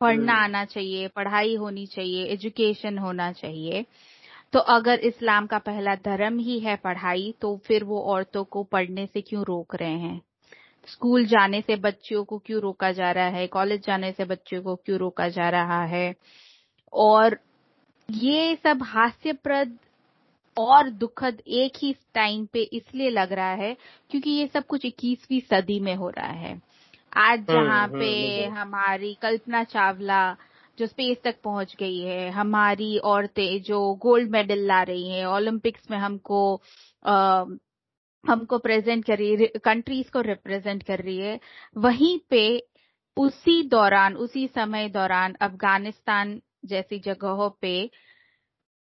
पढ़ना 0.00 0.32
हम्म। 0.32 0.42
आना 0.42 0.64
चाहिए 0.64 1.08
पढ़ाई 1.08 1.54
होनी 1.56 1.86
चाहिए 1.86 2.24
एजुकेशन 2.24 2.98
होना 2.98 3.32
चाहिए। 3.32 3.84
तो 4.52 4.58
अगर 4.58 4.98
इस्लाम 5.00 5.46
का 5.46 5.58
पहला 5.58 5.94
धर्म 5.94 6.38
ही 6.38 6.58
है 6.58 6.76
पढ़ाई 6.76 7.34
तो 7.40 7.56
फिर 7.56 7.84
वो 7.84 8.00
औरतों 8.02 8.44
को 8.44 8.62
पढ़ने 8.62 9.06
से 9.06 9.20
क्यों 9.20 9.44
रोक 9.44 9.74
रहे 9.76 9.98
हैं? 9.98 10.20
स्कूल 10.88 11.24
जाने 11.26 11.60
से 11.60 11.76
बच्चियों 11.76 12.24
को 12.24 12.38
क्यों 12.38 12.60
रोका 12.60 12.92
जा 12.92 13.10
रहा 13.10 13.28
है? 13.28 13.46
कॉलेज 13.46 13.86
जाने 13.86 14.12
से 14.12 14.24
बच्चों 14.24 14.62
को 14.62 14.76
क्यों 14.76 14.98
रोका 14.98 15.28
जा 15.28 15.48
रहा 15.48 15.84
है? 15.84 16.14
और 16.92 17.38
ये 18.10 18.56
सब 18.56 18.82
हास्यप्रद 18.82 19.78
और 20.56 20.90
दुखद 20.90 21.42
एक 21.46 21.78
ही 21.78 21.92
टाइम 22.14 22.46
पे 22.46 22.62
इसलिए 22.72 23.10
लग 23.10 23.32
रहा 23.32 23.52
है 23.54 23.76
क्योंकि 24.10 24.30
ये 24.30 24.46
सब 24.46 24.66
कुछ 24.66 24.86
21वीं 24.86 25.40
सदी 25.40 25.80
में 25.80 25.94
हो 25.96 26.10
रहा 26.10 26.32
है। 26.32 26.60
आज 27.16 27.46
हम्म, 27.50 27.58
जहाँ 27.64 27.86
हम्म, 27.86 27.98
पे 28.00 28.44
हमारी 28.46 29.14
कल्पना 29.22 29.64
चावला 29.64 30.36
जो 30.78 30.86
स्पेस 30.86 31.18
तक 31.24 31.40
पहुँच 31.44 31.76
गई 31.80 32.00
है 32.00 32.30
हमारी 32.30 32.98
औरतें 32.98 33.62
जो 33.62 33.94
गोल्ड 33.94 34.30
मेडल 34.30 34.66
ला 34.66 34.82
रही 34.82 35.08
हैं 35.10 35.26
ओलंपिक्स 35.26 35.90
में 35.90 35.98
हमको 35.98 36.40
आ, 37.04 37.44
हमको 38.24 38.58
प्रेजेंट 38.58 39.04
कर 39.04 39.18
रही 39.18 39.36
है 39.36 39.46
कंट्रीज़ 39.64 40.10
को 40.10 40.20
रिप्रेजेंट 40.20 40.82
कर 40.82 41.00
रही 41.00 41.18
है 41.18 41.40
वहीं 41.76 42.18
पे 42.30 42.42
उसी 43.16 43.62
दौरान 43.68 44.16
उसी 44.16 44.46
समय 44.48 44.88
दौरान 44.88 45.34
अफ़गानिस्तान 45.40 46.40
जैसी 46.64 46.98
जगहों 46.98 47.50
पे 47.60 47.90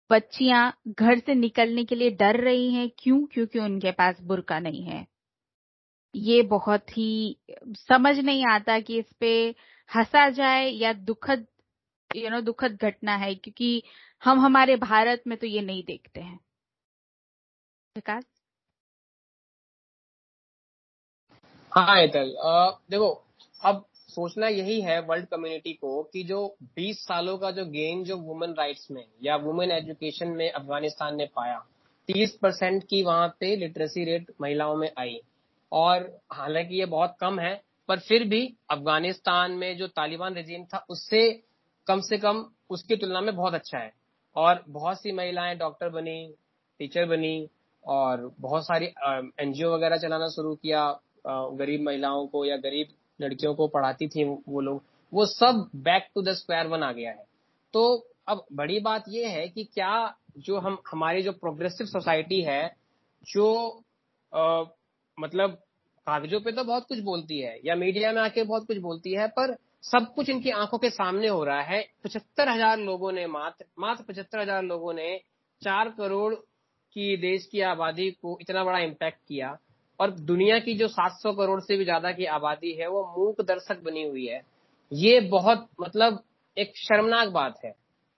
बच्चियाँ 0.10 0.62
घर 0.90 1.20
से 1.20 1.34
निकलने 1.36 1.84
के 1.86 1.96
लिए 1.96 2.10
डर 2.12 2.40
रही 2.44 2.74
हैं। 2.74 2.90
क्यों? 3.00 3.26
क्योंकि 3.26 3.60
उनके 3.60 3.92
पास 3.92 4.22
बुरका 4.22 4.60
नहीं 4.60 4.84
है। 4.84 5.06
ये 6.16 6.42
बहुत 6.44 6.98
ही, 6.98 7.38
समझ 7.80 8.18
नहीं 8.20 8.46
आता 8.46 8.80
कि 8.80 9.00
इस 9.00 9.12
पे 9.20 9.32
हंसा 9.90 10.30
जाए 10.30 10.70
या 10.70 10.94
दुखद 10.94 11.46
यू 12.12 12.30
नो 12.30 12.42
दुखद 12.42 12.78
घटना 12.82 13.16
है, 13.16 13.34
क्योंकि 13.36 13.84
हम 14.24 14.40
हमारे 14.40 14.76
भारत 14.76 15.24
में 15.28 15.38
तो 15.38 15.48
ये 15.48 15.62
नहीं 15.62 15.84
देखते 15.84 16.22
हैं। 16.22 16.40
विकास? 17.96 18.24
हाँ 21.72 21.98
एतल 22.02 22.34
देखो, 22.92 23.10
अब 23.62 23.86
सोचना 24.10 24.48
यही 24.48 24.80
है 24.82 25.00
वर्ल्ड 25.02 25.26
कम्युनिटी 25.26 25.74
को 25.74 26.02
कि 26.04 26.24
जो 26.24 26.40
20 26.80 27.00
सालों 27.00 27.38
का 27.38 27.52
जो 27.52 27.66
गेन 27.66 28.04
जो 28.04 28.18
वुमेन 28.18 28.54
राइट्स 28.54 28.88
में 28.92 29.04
या 29.24 29.36
वुमेन 29.36 29.72
एजुकेशन 29.72 30.28
में 30.28 30.52
अफ़गानिस्तान 30.52 31.16
ने 31.16 31.26
पाया 31.36 31.64
30 32.10 32.32
परसेंट 32.42 32.84
की 32.84 33.02
वहाँ 33.04 33.28
पे 33.40 33.56
लिटरेसी 33.56 34.06
रेट 34.06 34.32
महिलाओं 34.42 34.76
में 34.76 34.90
आई। 35.00 35.20
और 35.72 36.10
हालाँकि 36.34 36.80
ये 36.80 36.86
बहुत 36.86 37.16
कम 37.20 37.40
है, 37.40 37.62
पर 37.90 38.00
फिर 38.00 38.24
भी 38.24 38.42
अफ़गानिस्तान 38.72 39.52
में 39.52 39.78
जो 39.78 39.88
तालिबान 39.88 40.36
रजीम 40.36 40.64
था, 40.64 40.86
उससे 40.90 41.22
कम 41.88 42.02
से 42.02 42.18
कम 42.18 42.46
उसकी 42.70 42.96
तुलना 42.96 43.22
में 43.22 43.36
बहुत 43.36 43.54
अच्छा 43.54 43.78
है। 43.78 43.92
और 44.36 44.64
बहुत 44.70 45.02
सी 45.02 45.12
महिलाएँ 45.12 45.58
डॉक्टर 45.58 45.90
बनी 45.90 46.34
टीचर 46.80 47.06
बनी 47.06 47.50
और 47.84 48.32
बहुत 48.40 48.64
सारी 48.64 48.86
एनजीओ 49.42 49.74
वगैरह 49.74 49.98
चलाना 49.98 50.28
शुरू 50.28 50.56
किया 50.56 50.90
गरीब 51.28 51.82
महिलाओं 51.82 52.26
को 52.28 52.46
या 52.46 52.58
गरीब 52.58 52.88
लड़कियों 53.22 53.54
को 53.56 53.68
पढ़ाती 53.68 54.08
थी 54.08 54.24
वो 54.24 54.62
लोग 54.62 54.84
वो 55.14 55.26
सब 55.26 55.70
back 55.78 56.08
to 56.16 56.22
the 56.22 56.34
square 56.34 56.68
one 56.68 56.84
आ 56.84 56.92
गया 56.92 57.12
है। 57.12 57.26
तो 57.74 57.84
अब 58.28 58.46
बड़ी 58.54 58.80
बात 58.80 59.06
यह 59.10 59.30
है 59.30 59.48
कि 59.48 59.64
क्या 59.66 59.94
जो 60.40 60.60
हम 60.60 60.78
हमारी 60.92 61.22
जो 61.24 61.32
प्रोग्रेसिव 61.34 61.88
सोसाइटी 61.88 62.42
है 62.42 62.66
जो 63.28 63.48
आ, 64.34 64.64
मतलब 65.18 65.58
कागजों 66.08 66.40
पे 66.40 66.52
तो 66.52 66.64
बहुत 66.64 66.86
कुछ 66.88 67.00
बोलती 67.00 67.40
है 67.40 67.58
या 67.66 67.76
मीडिया 67.76 68.12
में 68.12 68.22
आके 68.22 68.44
बहुत 68.44 68.68
कुछ 68.68 68.78
बोलती 68.80 69.14
है 69.14 69.28
पर 69.30 69.56
सब 69.84 70.14
कुछ 70.16 70.30
इनकी 70.30 70.50
आँखों 70.52 70.78
के 70.78 70.90
सामने 70.90 71.28
हो 71.28 71.44
रहा 71.44 71.62
है। 71.62 71.82
पचहत्तर 72.04 72.50
हज़ार 72.50 72.78
लोगों 72.80 73.12
ने 73.12 73.26
मात्र 73.28 73.66
मात्र 73.80 74.04
पचहत्तर 74.04 74.40
हज़ार 74.40 74.64
लोगों 74.64 74.94
ने 74.94 75.16
चार 75.62 75.90
करोड़ 75.90 76.34
की 76.36 77.16
देश 77.18 77.46
की 77.46 77.62
आबादी 77.64 78.10
को 78.12 78.38
इतना 78.42 78.64
बड़ा 78.64 78.80
इम्पैक्ट 78.80 79.20
किया। 79.28 79.58
और 80.00 80.12
दुनिया 80.12 80.60
की 80.60 80.74
जो 80.74 80.88
700 80.88 81.34
करोड़ 81.34 81.60
से 81.62 81.78
भी 81.78 81.84
ज़्यादा 81.84 82.12
की 82.12 82.26
आबादी 82.28 82.72
है, 82.74 82.88
वो 82.88 83.04
मूक 83.18 83.42
दर्शक 83.42 83.82
बनी 83.84 84.04
हुई 84.04 84.26
है। 84.26 84.42
ये 84.92 85.20
बहुत 85.30 85.68
मतलब 85.82 86.24
एक 86.58 86.78
शर्मनाक 86.78 87.30
बात 87.30 87.60
है। 87.66 87.74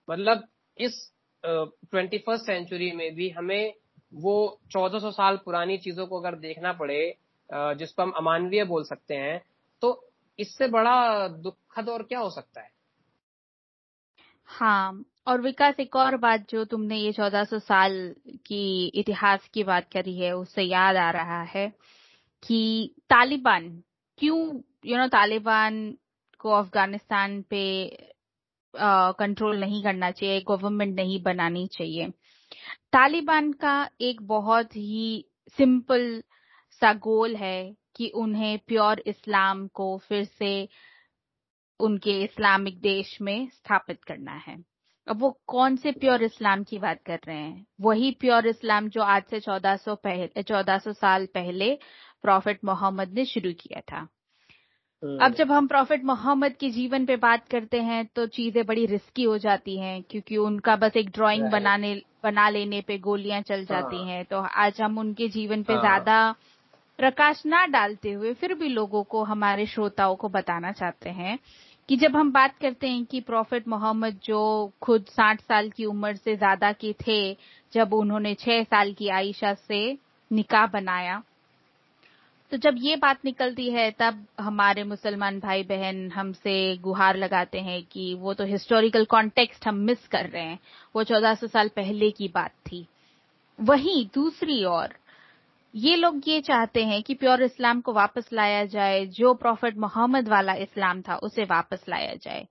मतलब 0.07 0.47
इस 0.77 1.11
ट्वेंटी 1.43 2.17
फ़र्स्ट 2.17 2.45
सेंचुरी 2.45 2.91
में 2.91 3.13
भी 3.15 3.29
हमें 3.29 3.73
वो 4.13 4.35
1400 4.71 5.11
साल 5.11 5.37
पुरानी 5.45 5.77
चीज़ों 5.77 6.05
को 6.07 6.19
अगर 6.19 6.35
देखना 6.39 6.73
पड़े 6.73 7.01
जिसको 7.49 8.01
हम 8.01 8.11
अमानवीय 8.17 8.63
बोल 8.65 8.83
सकते 8.83 9.15
हैं 9.15 9.41
तो 9.83 9.89
इससे 10.39 10.67
बड़ा 10.67 11.27
दुखद 11.27 11.89
और 11.89 12.03
क्या 12.03 12.19
हो 12.19 12.29
सकता 12.29 12.61
है? 12.61 12.69
हाँ 14.49 15.03
और 15.27 15.41
विकास, 15.41 15.79
एक 15.79 15.95
और 15.95 16.15
बात 16.17 16.45
जो 16.49 16.63
तुमने 16.65 16.97
ये 16.97 17.11
1400 17.13 17.59
साल 17.59 17.93
की 18.45 18.87
इतिहास 18.99 19.47
की 19.53 19.63
बात 19.63 19.89
करी 19.93 20.17
है, 20.19 20.31
उससे 20.35 20.63
याद 20.63 20.95
आ 20.95 21.09
रहा 21.11 21.41
है 21.43 21.67
कि 22.43 22.95
तालिबान 23.09 23.69
क्यों 24.19 24.39
यू 24.85 24.97
नो 24.97 25.07
तालिबान 25.07 25.75
को 26.39 26.51
अफ़गानिस्तान 26.51 27.41
पे 27.49 27.63
कंट्रोल 28.73 29.59
नहीं 29.59 29.83
करना 29.83 30.09
चाहिए 30.11 30.41
गवर्नमेंट 30.47 30.95
नहीं 30.95 31.21
बनानी 31.23 31.67
चाहिए। 31.67 32.09
तालिबान 32.93 33.51
का 33.53 33.89
एक 34.01 34.21
बहुत 34.27 34.75
ही 34.75 35.25
सिंपल 35.57 36.21
सा 36.81 36.93
गोल 36.93 37.35
है 37.35 37.75
कि 37.95 38.09
उन्हें 38.15 38.57
प्योर 38.67 39.03
इस्लाम 39.07 39.67
को 39.67 39.97
फिर 40.07 40.23
से 40.25 40.67
उनके 41.79 42.21
इस्लामिक 42.23 42.79
देश 42.81 43.17
में 43.21 43.49
स्थापित 43.49 44.03
करना 44.03 44.33
है। 44.47 44.70
अब 45.07 45.19
वो 45.19 45.29
कौन 45.47 45.75
से 45.75 45.91
प्योर 45.91 46.23
इस्लाम 46.23 46.63
की 46.63 46.77
बात 46.79 46.99
कर 47.05 47.19
रहे 47.27 47.37
हैं 47.37 47.65
वही 47.81 48.11
प्योर 48.11 48.47
इस्लाम 48.47 48.89
जो 48.89 49.01
आज 49.03 49.23
से 49.29 49.39
1400 49.39 49.95
पहले 49.97 50.41
1400 50.43 50.93
साल 50.93 51.25
पहले 51.25 51.73
प्रॉफिट 52.23 52.59
मोहम्मद 52.65 53.13
ने 53.13 53.25
शुरू 53.25 53.53
किया 53.53 53.81
था 53.81 54.07
हम्म। 55.03 55.17
अब 55.17 55.33
जब 55.33 55.51
हम 55.51 55.67
प्रॉफिट 55.67 56.03
मोहम्मद 56.03 56.53
के 56.53 56.69
जीवन 56.69 57.05
पे 57.05 57.15
बात 57.15 57.47
करते 57.47 57.81
हैं 57.81 58.05
तो 58.05 58.25
चीज़ें 58.27 58.65
बड़ी 58.65 58.85
रिस्की 58.85 59.23
हो 59.23 59.37
जाती 59.37 59.77
हैं 59.79 60.01
क्योंकि 60.03 60.37
उनका 60.37 60.75
बस 60.75 60.97
एक 60.97 61.09
ड्राइंग 61.09 61.49
बनाने 61.51 62.01
बना 62.23 62.49
लेने 62.49 62.81
पे 62.81 62.97
गोलियाँ 62.97 63.41
चल 63.41 63.65
जाती 63.65 63.97
हाँ। 63.97 64.05
हैं 64.05 64.23
तो 64.25 64.39
आज 64.57 64.81
हम 64.81 64.97
उनके 64.97 65.27
जीवन 65.29 65.63
पे 65.63 65.73
हाँ। 65.73 65.81
ज़्यादा 65.81 66.35
प्रकाश 66.99 67.41
ना 67.45 67.65
डालते 67.65 68.11
हुए 68.11 68.33
फिर 68.33 68.53
भी 68.53 68.67
लोगों 68.67 69.03
को 69.03 69.23
हमारे 69.23 69.65
श्रोताओं 69.65 70.15
को 70.15 70.29
बताना 70.29 70.71
चाहते 70.71 71.09
हैं 71.09 71.37
कि 71.89 71.97
जब 71.97 72.15
हम 72.15 72.31
बात 72.31 72.57
करते 72.57 72.87
हैं 72.87 73.05
कि 73.05 73.19
प्रॉफिट 73.21 73.67
मोहम्मद 73.67 74.19
जो 74.23 74.71
खुद 74.81 75.05
साठ 75.05 75.41
साल 75.41 75.69
की 75.69 75.85
उम्र 75.85 76.15
से 76.15 76.35
ज़्यादा 76.35 76.71
के 76.71 76.93
थे, 77.07 77.33
जब 77.73 77.93
उन्होंने 77.93 78.33
छह 78.35 78.63
साल 78.63 78.93
की 78.93 79.09
आयशा 79.09 79.53
से 79.53 79.97
निकाह 80.31 80.67
बनाया 80.67 81.21
तो 82.51 82.57
जब 82.57 82.75
ये 82.77 82.95
बात 82.95 83.19
निकलती 83.25 83.69
है, 83.71 83.91
तब 83.91 84.25
हमारे 84.39 84.83
मुसलमान 84.83 85.39
भाई 85.39 85.63
बहन 85.63 86.11
हमसे 86.11 86.77
गुहार 86.77 87.17
लगाते 87.17 87.59
हैं 87.59 87.81
कि 87.83 88.13
वो 88.13 88.33
तो 88.33 88.45
हिस्टोरिकल 88.45 89.05
कॉन्टेक्स्ट 89.05 89.67
हम 89.67 89.75
मिस 89.75 90.07
कर 90.07 90.29
रहे 90.29 90.43
हैं। 90.43 90.59
वो 90.95 91.03
1400 91.03 91.47
साल 91.47 91.67
पहले 91.67 92.09
की 92.11 92.27
बात 92.27 92.51
थी। 92.51 92.85
वहीं 93.59 94.05
दूसरी 94.05 94.63
ओर 94.65 94.95
ये 95.75 95.95
लोग 95.95 96.21
ये 96.27 96.41
चाहते 96.41 96.83
हैं 96.85 97.03
कि 97.03 97.13
प्योर 97.13 97.43
इस्लाम 97.43 97.81
को 97.81 97.93
वापस 97.93 98.29
लाया 98.33 98.65
जाए, 98.65 99.05
जो 99.05 99.33
प्रॉफिट 99.33 99.77
मोहम्मद 99.77 100.27
वाला 100.27 100.53
इस्लाम 100.53 101.01
था, 101.01 101.15
उसे 101.15 101.43
वापस 101.43 101.85
लाया 101.89 102.15
जाए। 102.15 102.47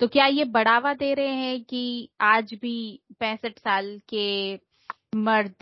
तो 0.00 0.08
क्या 0.08 0.26
ये 0.26 0.44
बढ़ावा 0.44 0.94
दे 0.94 1.14
रहे 1.14 1.34
हैं 1.34 1.64
कि 1.64 2.08
आज 2.20 2.54
भी 2.54 3.00
पैंसठ 3.20 3.58
साल 3.58 4.00
के 4.08 4.54
मर्द 5.16 5.54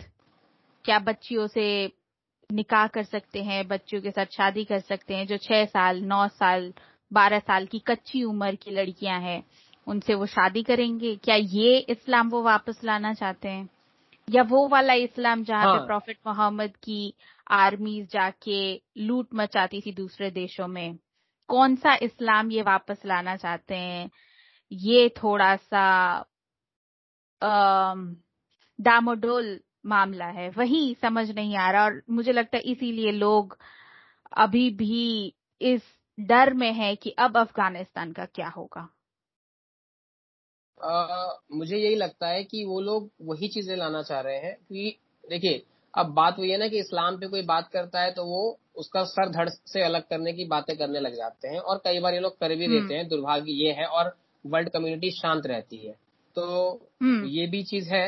क्या 0.85 0.99
बच्चियों 0.99 1.47
से 1.47 1.91
निकाह 2.51 2.87
कर 2.87 3.03
सकते 3.03 3.43
हैं 3.43 3.67
बच्चों 3.67 4.01
के 4.01 4.11
साथ 4.11 4.25
शादी 4.25 4.63
कर 4.63 4.79
सकते 4.79 5.15
हैं, 5.15 5.27
जो 5.27 5.37
छह 5.37 5.65
साल, 5.65 6.01
नौ 6.01 6.27
साल, 6.27 6.73
बारह 7.13 7.39
साल 7.39 7.65
की 7.65 7.79
कच्ची 7.79 8.23
उम्र 8.23 8.55
की 8.55 8.71
लड़कियाँ 8.71 9.19
हैं, 9.21 9.43
उनसे 9.87 10.13
वो 10.13 10.25
शादी 10.25 10.63
करेंगे? 10.63 11.15
क्या 11.15 11.35
ये 11.35 11.77
इस्लाम 11.77 12.29
वो 12.29 12.43
वापस 12.43 12.81
लाना 12.83 13.13
चाहते 13.13 13.49
हैं? 13.49 13.69
या 14.27 14.43
वो 14.43 14.67
वाला 14.67 14.93
इस्लाम 14.93 15.43
जहाँ 15.43 15.65
हाँ. 15.65 15.79
पे 15.79 15.85
प्रॉफिट 15.85 16.17
मोहम्मद 16.27 16.75
की 16.83 17.13
आर्मीज 17.51 18.09
जाके 18.11 18.81
लूट 18.97 19.27
मचाती 19.33 19.81
थी 19.81 19.91
दूसरे 19.93 20.29
देशों 20.31 20.67
में 20.67 20.97
कौन 21.49 21.75
सा 21.75 21.95
इस्लाम 22.01 22.51
ये 22.51 22.61
वापस 22.61 23.01
लाना 23.05 23.35
चाहते 23.35 23.75
हैं 23.75 24.09
ये 24.71 25.09
थोड़ा 25.23 25.55
सा 25.55 25.85
डामोडोल 28.79 29.59
मामला 29.85 30.25
है 30.25 30.49
वही 30.49 30.95
समझ 31.01 31.29
नहीं 31.31 31.55
आ 31.57 31.69
रहा 31.71 31.83
और 31.83 32.01
मुझे 32.09 32.31
लगता 32.31 32.57
है 32.57 32.63
इसीलिए 32.63 33.11
लोग 33.11 33.57
अभी 34.37 34.69
भी 34.69 35.35
इस 35.61 35.81
डर 36.17 36.53
में 36.53 36.71
है 36.73 36.95
कि 36.95 37.09
अब 37.19 37.37
अफ़गानिस्तान 37.37 38.11
का 38.11 38.25
क्या 38.25 38.47
होगा 38.47 38.87
आ, 40.83 41.27
मुझे 41.53 41.77
यही 41.77 41.95
लगता 41.95 42.27
है 42.27 42.43
कि 42.43 42.63
वो 42.65 42.79
लोग 42.81 43.09
वही 43.21 43.47
चीज़ें 43.47 43.75
लाना 43.75 44.01
चाह 44.03 44.19
रहे 44.21 44.37
हैं 44.37 44.55
कि 44.55 44.97
देखिए 45.23 45.63
अब 45.93 46.13
बात 46.13 46.39
वही 46.39 46.51
है 46.51 46.57
ना 46.57 46.67
कि 46.67 46.79
इस्लाम 46.79 47.17
पे 47.17 47.27
कोई 47.27 47.41
बात 47.45 47.69
करता 47.73 48.01
है 48.01 48.11
तो 48.11 48.25
वो 48.25 48.41
उसका 48.75 49.03
सर 49.05 49.29
धड़ 49.29 49.47
से 49.49 49.81
अलग 49.81 50.07
करने 50.09 50.33
की 50.33 50.45
बातें 50.47 50.75
करने 50.77 50.99
लग 50.99 51.15
जाते 51.15 51.47
हैं 51.47 51.59
और 51.61 51.81
कई 51.83 51.99
बार 51.99 52.13
ये 52.13 52.19
लोग 52.19 52.37
कर 52.39 52.55
भी 52.55 52.65
हम्म। 52.65 52.79
देते 52.79 52.93
हैं 52.93 53.07
दुर्भाग्य 53.07 53.51
ये 53.53 53.71
है 53.71 53.85
और 53.87 54.15
वर्ल्ड 54.45 54.69
कम्युनिटी 54.69 55.11
शांत 55.11 55.45
रहती 55.45 55.77
है 55.77 55.95
तो 56.37 56.45
हम्म। 57.01 57.25
ये 57.27 57.47
भी 57.47 57.63
चीज़ 57.63 57.89
है 57.89 58.05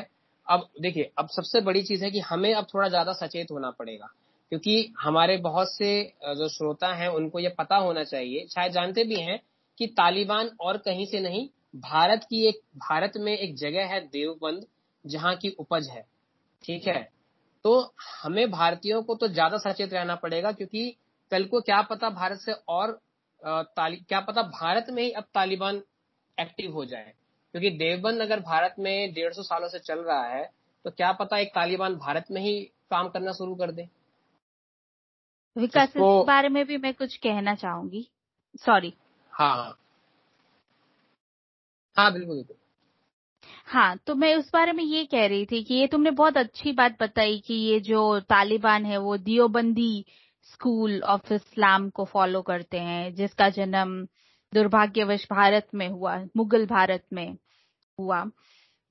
अब 0.48 0.68
देखिए 0.82 1.12
अब 1.18 1.28
सबसे 1.30 1.62
बड़ी 1.62 1.82
चीज़ 1.84 2.04
है 2.04 2.12
कि 2.12 2.20
हमें 2.22 2.54
अब 2.54 2.68
थोड़ा 2.74 2.88
ज़्यादा 2.90 3.14
सचेत 3.16 3.52
होना 3.52 3.70
पड़ेगा 3.72 4.10
क्योंकि 4.52 4.94
हमारे 5.00 5.38
बहुत 5.38 5.74
से 5.74 5.92
जो 6.38 6.48
श्रोता 6.50 6.94
हैं 6.94 7.08
उनको 7.12 7.40
ये 7.40 7.50
पता 7.50 7.78
होना 7.78 8.04
चाहिए 8.04 8.46
शायद 8.48 8.72
जानते 8.72 9.04
भी 9.04 9.20
हैं 9.20 9.40
कि 9.78 9.88
तालिबान 9.98 10.50
और 10.62 10.78
कहीं 10.78 11.06
से 11.06 11.20
नहीं 11.20 11.48
भारत 11.76 12.26
की 12.30 12.46
एक 12.48 12.60
भारत 12.80 13.14
में 13.18 13.32
एक 13.34 13.56
जगह 13.56 13.86
है 13.86 14.00
देवबंद 14.08 14.66
जहाँ 15.06 15.36
की 15.36 15.50
उपज 15.60 15.88
है। 15.90 16.06
ठीक 16.64 16.88
है? 16.88 17.02
तो 17.66 17.94
हमें 18.24 18.50
भारतीयों 18.52 19.02
को 19.04 19.16
तो 19.16 19.28
ज़्यादा 19.28 19.58
सचेत 19.60 19.94
रहना 19.94 20.16
पड़ेगा 20.16 20.52
क्योंकि 20.52 20.96
कल 21.32 21.46
को 21.46 21.62
क्या 21.62 21.82
पता 21.82 22.10
भारत 22.12 22.40
से 22.40 22.54
और 22.70 23.00
क्या 23.42 24.20
पता 24.20 24.42
भारत 24.42 24.86
में 24.90 25.02
ही 25.04 25.12
अब 25.12 25.24
तालिबान 25.34 25.82
एक्टिव 26.38 26.74
हो 26.74 26.86
जाए। 26.86 27.14
क्योंकि 27.54 27.70
देवबंद 27.78 28.22
अगर 28.22 28.40
भारत 28.42 28.76
में 28.80 29.14
डेढ़ 29.14 29.34
सौ 29.34 29.44
सालों 29.44 29.68
से 29.68 29.80
चल 29.80 30.00
रहा 30.00 30.24
है 30.28 30.44
तो 30.86 30.92
क्या 30.92 31.12
पता 31.14 31.38
एक 31.38 31.50
तालिबान 31.50 31.96
भारत 31.98 32.26
में 32.32 32.42
ही 32.42 32.60
काम 32.92 33.10
करना 33.10 33.32
शुरू 33.32 33.56
कर 33.56 33.72
दे। 33.72 33.88
विकास 35.56 35.90
इस 35.90 36.26
बारे 36.28 36.50
में 36.50 36.66
भी 36.66 36.78
मैं 36.78 36.94
कुछ 36.94 37.16
कहना 37.18 37.56
चाहूँगी। 37.56 38.08
सॉरी 38.60 38.94
हाँ। 39.34 39.78
हाँ 41.98 42.12
बिल्कुल 42.14 42.36
बिल्कुल। 42.36 42.56
हाँ 43.68 43.96
तो 44.08 44.14
मैं 44.16 44.34
उस 44.36 44.50
बारे 44.54 44.72
में 44.74 44.84
ये 44.84 45.04
कह 45.06 45.26
रही 45.28 45.46
थी 45.46 45.64
कि 45.64 45.74
ये 45.74 45.88
तुमने 45.88 46.12
बहुत 46.12 46.38
अच्छी 46.38 46.72
बात 46.72 46.98
बताई 47.02 47.40
कि 47.40 47.54
ये 47.54 47.80
जो 47.80 48.20
तालिबान 48.22 48.86
है 48.86 48.98
वो 48.98 49.16
दियोबंदी 49.20 50.06
स्कूल 50.46 51.00
ऑफ़ 51.06 51.34
इस्लाम 51.34 51.90
को 51.90 52.06
फॉलो 52.06 52.42
करते 52.42 52.80
हैं 52.80 53.14
जिसका 53.16 53.50
जन्म 53.50 53.98
दुर्भाग्यवश 54.54 55.26
भारत 55.30 55.68
में 55.76 55.88
हुआ 55.90 56.18
मुगल 56.38 56.66
भारत 56.66 57.04
में 57.14 57.28
हुआ। 57.98 58.26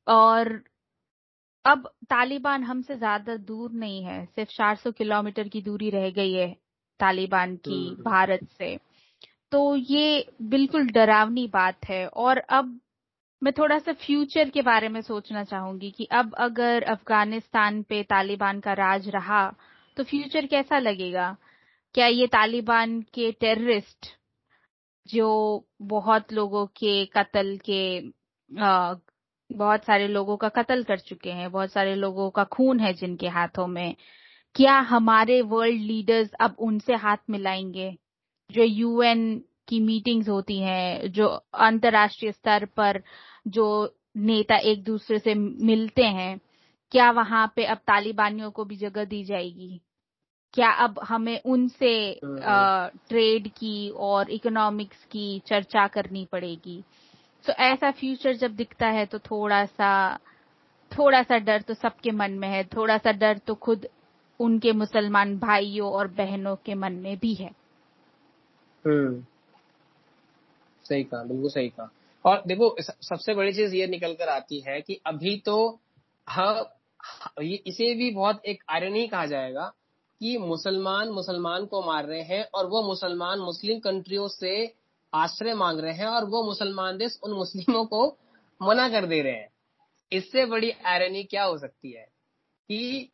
और 0.06 0.52
अब 1.64 1.87
तालिबान 2.11 2.64
हमसे 2.64 2.96
ज़्यादा 2.96 3.37
दूर 3.38 3.73
नहीं 3.75 4.02
है 4.04 4.25
सिर्फ़ 4.26 4.50
400 4.50 4.90
किलोमीटर 4.92 5.49
की 5.49 5.61
दूरी 5.62 5.90
रह 5.90 6.11
गई 6.11 6.32
है 6.32 6.49
तालिबान 7.00 7.56
की 7.58 7.78
हम्म। 7.90 8.04
भारत 8.04 8.40
से। 8.58 8.76
तो 9.52 9.76
ये 9.76 10.26
बिल्कुल 10.44 10.87
डरावनी 10.88 11.46
बात 11.49 11.87
है। 11.87 12.06
और 12.08 12.38
अब 12.38 12.78
मैं 13.45 13.53
थोड़ा 13.59 13.79
सा 13.79 13.93
फ्यूचर 13.93 14.49
के 14.51 14.63
बारे 14.63 14.89
में 14.89 15.01
सोचना 15.03 15.43
चाहूँगी 15.45 15.91
कि 15.91 16.05
अब 16.13 16.35
अगर 16.39 16.83
अफ़गानिस्तान 16.83 17.83
पे 17.83 18.03
तालिबान 18.03 18.61
का 18.61 18.73
राज 18.73 19.09
रहा 19.09 19.43
तो 19.97 20.05
फ्यूचर 20.05 20.47
कैसा 20.47 20.79
लगेगा? 20.79 21.37
क्या 21.95 22.07
ये 22.07 22.27
तालिबान 22.27 23.01
के 23.15 23.31
टेररिस्ट 23.33 24.07
जो 25.07 25.27
बहुत 25.83 26.33
लोगों 26.33 26.67
के 26.67 27.05
कत्ल 27.07 27.57
के 27.71 27.81
आ, 28.51 28.95
बहुत 29.51 29.85
सारे 29.85 30.09
लोगों 30.09 30.37
का 30.37 30.49
कत्ल 30.49 30.83
कर 30.83 30.99
चुके 30.99 31.31
हैं 31.31 31.51
बहुत 31.53 31.73
सारे 31.73 31.95
लोगों 31.95 32.31
का 32.31 32.45
खून 32.45 32.81
है 32.81 32.93
जिनके 32.95 33.29
हाथों 33.29 33.67
में 33.67 33.95
क्या 34.55 34.79
हमारे 34.89 35.41
वर्ल्ड 35.43 35.81
लीडर्स 35.83 36.31
अब 36.41 36.57
उनसे 36.59 36.95
हाथ 36.95 37.17
मिलाएँगे? 37.31 37.97
जो 38.51 38.63
यूएन 38.65 39.43
की 39.69 39.81
मीटिंग्स 39.81 40.29
होती 40.29 40.59
हैं 40.61 41.13
जो 41.13 41.27
अंतर्राष्ट्रीय 41.55 42.33
स्तर 42.33 42.65
पर 42.77 43.03
जो 43.47 43.95
नेता 44.17 44.57
एक 44.57 44.85
दूसरे 44.85 45.19
से 45.19 45.35
मिलते 45.35 46.03
हैं 46.03 46.39
क्या 46.93 47.11
वहाँ 47.11 47.47
पे 47.57 47.65
अब 47.65 47.79
तालिबानियों 47.79 48.51
को 48.51 48.65
भी 48.65 48.77
जगह 48.77 49.05
दी 49.05 49.25
जाएगी? 49.25 49.81
क्या 50.55 50.71
अब 50.71 51.01
हमें 51.05 51.41
उनसे 51.47 52.21
ट्रेड 53.09 53.49
की 53.49 53.89
और 53.91 54.31
इकोनॉमिक्स 54.31 55.05
की 55.05 55.39
चर्चा 55.47 55.87
करनी 55.87 56.25
पड़ेगी? 56.33 56.83
तो 57.45 57.53
ऐसा 57.53 57.91
फ्यूचर 57.91 58.33
जब 58.33 58.55
दिखता 58.57 58.87
है 58.87 59.07
तो 59.07 59.19
थोड़ा 59.19 59.65
सा 59.67 60.17
थोड़ा 60.93 61.23
सा 61.23 61.39
डर 61.39 61.61
तो 61.61 61.75
सबके 61.75 62.11
मन 62.11 62.31
में 62.31 62.49
है 62.49 62.65
थोड़ा 62.65 62.99
सा 62.99 63.13
डर 63.13 63.39
तो 63.39 63.55
खुद 63.55 63.87
उनके 64.41 64.73
मुसलमान 64.73 65.39
भाइयों 65.39 65.91
और 65.93 66.09
बहनों 66.09 66.57
के 66.57 66.75
मन 66.75 66.93
में 66.93 67.17
भी 67.19 67.35
है। 67.35 67.51
हम्म। 68.87 69.25
सही 70.85 71.04
कहा 71.04 71.23
बिल्कुल 71.25 71.50
सही 71.50 71.69
कहा। 71.69 71.91
और 72.25 72.43
देखो 72.47 72.76
सबसे 72.80 73.34
बड़ी 73.34 73.52
चीज़ 73.52 73.75
ये 73.75 73.87
निकल 73.87 74.15
कर 74.15 74.28
आती 74.28 74.60
है 74.60 74.80
कि 74.80 75.00
अभी 75.06 75.37
तो 75.37 75.56
हाँ 76.28 76.80
इसे 77.41 77.95
भी 77.95 78.10
बहुत 78.10 78.45
एक 78.45 78.63
आयरनी 78.71 79.06
कहा 79.08 79.26
जाएगा 79.26 79.73
कि 80.21 80.37
मुसलमान 80.39 81.08
मुसलमान 81.08 81.67
को 81.67 81.82
मार 81.82 82.06
रहे 82.06 82.23
हैं 82.23 82.45
और 82.54 82.67
वो 82.67 82.82
मुसलमान 82.82 83.39
मुस्लिम 83.39 83.78
कंट्रियों 83.78 84.28
से 84.28 84.75
आश्रय 85.13 85.54
मांग 85.54 85.80
रहे 85.80 85.93
हैं 85.93 86.06
और 86.06 86.25
वो 86.25 86.43
मुसलमान 86.43 86.99
देश 86.99 87.19
उन 87.23 87.32
मुस्लिमों 87.32 87.84
को 87.84 88.06
मना 88.60 88.89
कर 88.89 89.06
दे 89.06 89.21
रहे 89.23 89.32
हैं। 89.32 89.49
इससे 90.13 90.47
बड़ी 90.47 90.71
आयरनी 90.87 91.25
क्या 91.25 91.45
हो 91.45 91.58
सकती 91.58 91.93
है 91.93 92.06
कि 92.69 93.10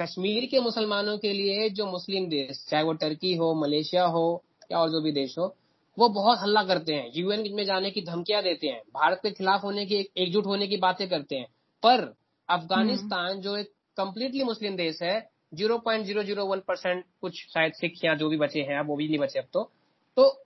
कश्मीर 0.00 0.46
के 0.46 0.60
मुसलमानों 0.60 1.16
के 1.18 1.32
लिए 1.32 1.68
जो 1.70 1.86
मुस्लिम 1.86 2.28
देश, 2.28 2.66
चाहे 2.68 2.84
वो 2.84 2.92
टर्की 2.92 3.34
हो 3.36 3.52
मलेशिया 3.54 4.04
हो, 4.04 4.44
या 4.72 4.78
और 4.78 4.90
जो 4.90 5.00
भी 5.00 5.12
देश 5.12 5.38
हो 5.38 5.54
वो 5.98 6.08
बहुत 6.08 6.38
हल्ला 6.38 6.62
करते 6.62 6.94
हैं। 6.94 7.10
यूएन 7.14 7.44
में 7.54 7.64
जाने 7.64 7.90
की 7.90 8.02
धमकियाँ 8.02 8.42
देते 8.42 8.66
हैं। 8.66 8.80
भारत 8.94 9.18
के 9.22 9.30
खिलाफ 9.30 9.62
होने 9.64 9.86
की 9.86 9.96
एकजुट 10.16 10.46
होने 10.46 10.66
की 10.66 10.76
बातें 10.76 11.08
करते 11.08 11.36
हैं। 11.36 11.46
पर 11.82 12.14
अफ़गानिस्तान 12.48 13.30
हम्म। 13.30 13.40
जो 13.40 13.56
एक 13.56 13.70
कम्प्लीटली 13.96 14.44
मुस्लिम 14.44 14.76
देश 14.76 15.02
है 15.02 15.20
zero 15.54 15.78
point 15.78 16.04
zero 16.06 16.22
zero 16.22 16.46
one 16.46 16.58
percent 16.58 17.04
कुछ 17.20 17.46
शायद 17.54 17.72
सिख 17.72 18.04
या 18.04 18.14
जो 18.14 18.28
भी 18.28 18.36
बचे 18.36 18.60
हैं 18.60 18.78
अब 18.78 18.86
वो 18.86 18.96
भी 18.96 19.08
नहीं 19.08 19.18
बचे 19.18 19.38
अब 19.38 19.44
तो। 19.52 19.70
तो 20.16 20.42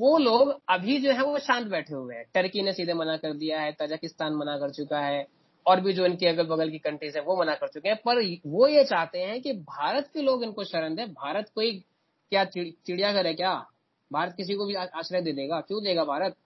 वो 0.00 0.18
लोग 0.18 0.60
अभी 0.68 0.98
जो 0.98 1.12
है 1.12 1.22
वो 1.22 1.38
शांत 1.38 1.66
बैठे 1.66 1.94
हुए 1.94 2.14
हैं। 2.14 2.24
टर्की 2.34 2.62
ने 2.62 2.72
सीधे 2.72 2.94
मना 2.94 3.16
कर 3.16 3.32
दिया 3.34 3.60
है 3.60 3.72
तजाकिस्तान 3.72 4.34
मना 4.34 4.56
कर 4.58 4.70
चुका 4.70 5.00
है 5.00 5.26
और 5.66 5.80
भी 5.80 5.92
जो 5.92 6.06
इनके 6.06 6.26
अगल 6.28 6.46
बगल 6.46 6.70
की 6.70 6.78
कंट्रीज़ 6.78 7.18
है 7.18 7.24
वो 7.24 7.36
मना 7.36 7.54
कर 7.54 7.68
चुके 7.68 7.88
हैं। 7.88 7.96
पर 8.08 8.22
वो 8.46 8.66
ये 8.68 8.84
चाहते 8.84 9.18
हैं 9.18 9.40
कि 9.42 9.52
भारत 9.52 10.10
के 10.14 10.22
लोग 10.22 10.42
इनको 10.44 10.64
शरण 10.64 10.94
दें। 10.94 11.06
भारत 11.12 11.50
कोई 11.54 11.72
क्या 12.32 12.44
चिड़ियाघर 12.44 13.26
है 13.26 13.34
क्या? 13.34 13.54
भारत 14.12 14.34
किसी 14.36 14.54
को 14.54 14.66
भी 14.66 14.74
आश्रय 14.74 15.22
दे 15.22 15.32
देगा। 15.32 15.60
क्यों 15.60 15.84
देगा 15.84 16.04
भारत? 16.04 16.36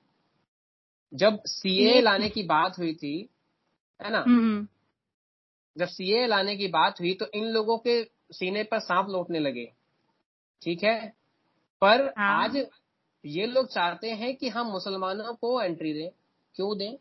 जब 1.15 1.43
सीए 1.47 2.01
लाने 2.01 2.29
की 2.29 2.43
बात 2.43 2.79
हुई 2.79 2.95
थी 2.95 3.29
है 4.03 4.11
ना? 4.11 4.19
हम्म, 4.19 4.39
हम्म। 4.39 4.69
जब 5.79 5.87
सीए 5.87 6.27
लाने 6.27 6.57
की 6.57 6.69
बात 6.69 7.01
हुई 7.01 7.15
तो 7.15 7.27
इन 7.35 7.45
लोगों 7.45 7.79
के 7.79 8.05
सीने 8.33 8.63
पर 8.63 8.79
सांप 8.79 9.07
लौटने 9.09 9.39
लगे। 9.39 9.73
ठीक 10.63 10.85
है? 10.85 11.13
पर 11.81 12.15
हाँ। 12.19 12.45
आज 12.45 12.67
ये 13.25 13.47
लोग 13.47 13.67
चाहते 13.67 14.11
हैं 14.11 14.37
कि 14.37 14.49
हम 14.49 14.67
मुसलमानों 14.67 15.35
को 15.35 15.63
एंट्री 15.63 15.93
दें। 15.93 16.11
क्यों 16.55 16.79
दें? 16.79 16.97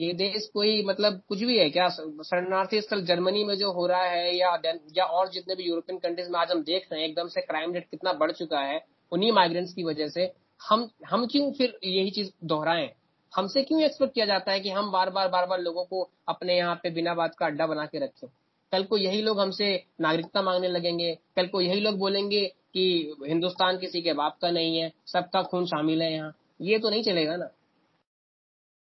ये 0.00 0.12
देश 0.12 0.50
कोई 0.54 0.84
मतलब 0.84 1.22
कुछ 1.28 1.38
भी 1.38 1.58
है 1.58 1.70
क्या? 1.70 1.88
शरणार्थी 1.88 2.80
स्थल 2.80 3.04
जर्मनी 3.04 3.44
में 3.44 3.54
जो 3.54 3.72
हो 3.72 3.86
रहा 3.86 4.02
है 4.02 4.36
या 4.36 4.62
या 4.96 5.04
और 5.04 5.28
जितने 5.28 5.54
भी 5.54 5.62
यूरोपियन 5.62 5.98
कंट्रीज़ 5.98 6.30
में 6.30 6.40
आज 6.40 6.50
हम 6.50 6.62
देख 6.62 6.88
रहे 6.92 7.02
हैं 7.02 7.08
एकदम 7.08 7.28
से 7.28 7.40
क्राइम 7.40 7.72
रेट 7.72 7.90
कितना 7.90 8.12
बढ़ 8.12 8.32
चुका 8.32 8.60
है। 8.60 8.86
उन्हीं 9.12 9.32
माइग्रेंट्स 9.32 9.72
की 9.74 9.84
वजह 9.84 10.08
से 10.08 10.30
हम 10.60 10.88
हम 11.08 11.26
क्यों 11.26 11.50
फिर 11.52 11.78
यही 11.84 12.10
चीज़ 12.10 12.30
दोहराएँ? 12.44 12.90
हमसे 13.32 13.62
क्यों 13.62 13.80
एक्सपेक्ट 13.82 14.14
किया 14.14 14.26
जाता 14.26 14.52
है 14.52 14.60
कि 14.60 14.70
हम 14.70 14.90
बार 14.92 15.10
बार 15.10 15.28
बार 15.28 15.46
बार 15.46 15.60
लोगों 15.60 15.84
को 15.84 16.08
अपने 16.28 16.56
यहाँ 16.56 16.74
पे 16.74 16.90
बिना 16.90 17.14
बात 17.14 17.34
का 17.38 17.46
अड्डा 17.46 17.66
बना 17.66 17.86
के 17.86 17.98
रखें 17.98 18.28
कल 18.72 18.84
को 18.84 18.96
यही 18.96 19.22
लोग 19.22 19.40
हमसे 19.40 19.66
नागरिकता 20.00 20.42
मांगने 20.42 20.68
लगेंगे। 20.68 21.14
कल 21.36 21.46
को 21.46 21.60
यही 21.60 21.80
लोग 21.80 21.98
बोलेंगे 21.98 22.44
कि 22.74 23.14
हिंदुस्तान 23.26 23.78
किसी 23.78 24.02
के 24.02 24.12
बाप 24.12 24.38
का 24.42 24.50
नहीं 24.50 24.76
है 24.78 24.92
सबका 25.06 25.42
खून 25.42 25.66
शामिल 25.66 26.02
है 26.02 26.12
यहाँ। 26.12 26.32
ये 26.60 26.78
तो 26.78 26.90
नहीं 26.90 27.02
चलेगा 27.02 27.36
ना। 27.36 27.48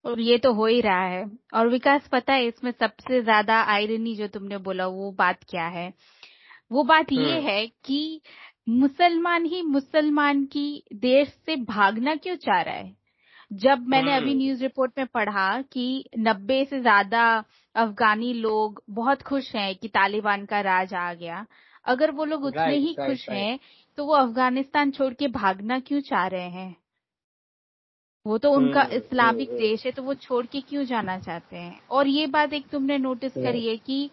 और 0.05 0.21
ये 0.21 0.39
तो 0.39 0.53
हो 0.53 0.67
ही 0.67 0.81
रहा 0.81 1.05
है। 1.05 1.25
और 1.55 1.69
विकास 1.69 2.09
पता 2.13 2.33
है 2.33 2.47
इसमें 2.47 2.71
सबसे 2.71 3.23
ज़्यादा 3.23 3.61
आयरनी 3.65 4.15
जो 4.17 4.27
तुमने 4.29 4.59
बोला 4.59 4.87
वो 4.87 5.11
बात 5.13 5.45
क्या 5.49 5.67
है? 5.69 5.93
वो 6.73 6.83
बात 6.83 7.13
ये 7.13 7.33
हम्म। 7.33 7.49
है 7.49 7.67
कि 7.67 8.21
मुसलमान 8.69 9.45
ही 9.45 9.63
मुसलमान 9.63 10.45
की 10.45 10.83
देश 10.95 11.29
से 11.29 11.57
भागना 11.57 12.17
क्यों 12.17 12.37
चाह 12.37 12.63
रहा 12.63 12.75
है? 12.75 12.97
जब 13.53 13.87
मैंने 13.89 14.15
अभी 14.15 14.35
न्यूज़ 14.35 14.59
हम्म। 14.59 14.63
रिपोर्ट 14.63 14.93
में 14.99 15.07
पढ़ा 15.07 15.63
कि 15.63 16.05
90 16.19 16.65
से 16.65 16.81
ज़्यादा 16.81 17.45
अफगानी 17.75 18.33
लोग 18.33 18.83
बहुत 18.91 19.23
खुश 19.23 19.57
हैं 19.57 19.77
कि 19.77 19.89
तालिबान 19.89 20.47
का 20.47 20.61
राज 20.61 20.95
आ 20.95 21.15
गया 21.15 21.47
अगर 21.85 22.11
वो 22.11 22.25
लोग 22.25 22.45
उतने 22.45 22.77
ही 22.77 22.95
खुश 22.95 23.31
हैं 23.31 23.59
तो 23.97 24.05
वो 24.05 24.15
अफ़गानिस्तान 24.15 24.91
छोड़ 24.91 25.15
के 25.15 25.29
भागना 25.29 25.79
क्यों 25.81 26.01
चाह 26.01 26.27
रहे 26.27 26.49
हैं? 26.49 26.77
वो 28.27 28.39
तो 28.39 28.53
उनका 28.53 28.83
हम्म, 28.83 28.97
इस्लामिक 28.97 29.49
हम्म, 29.49 29.59
देश 29.59 29.87
है 29.87 29.93
तो 29.93 30.03
वो 30.03 30.15
छोड़ 30.15 30.47
के 30.47 30.61
क्यों 30.61 30.85
जाना 30.85 31.19
चाहते 31.19 31.57
हैं? 31.57 31.81
और 31.91 32.09
ये 32.09 32.27
बात 32.27 32.53
एक 32.53 32.69
तुमने 32.69 32.99
नोटिस 32.99 33.33
करी 33.33 33.67
है 33.69 33.77
कि 33.77 34.11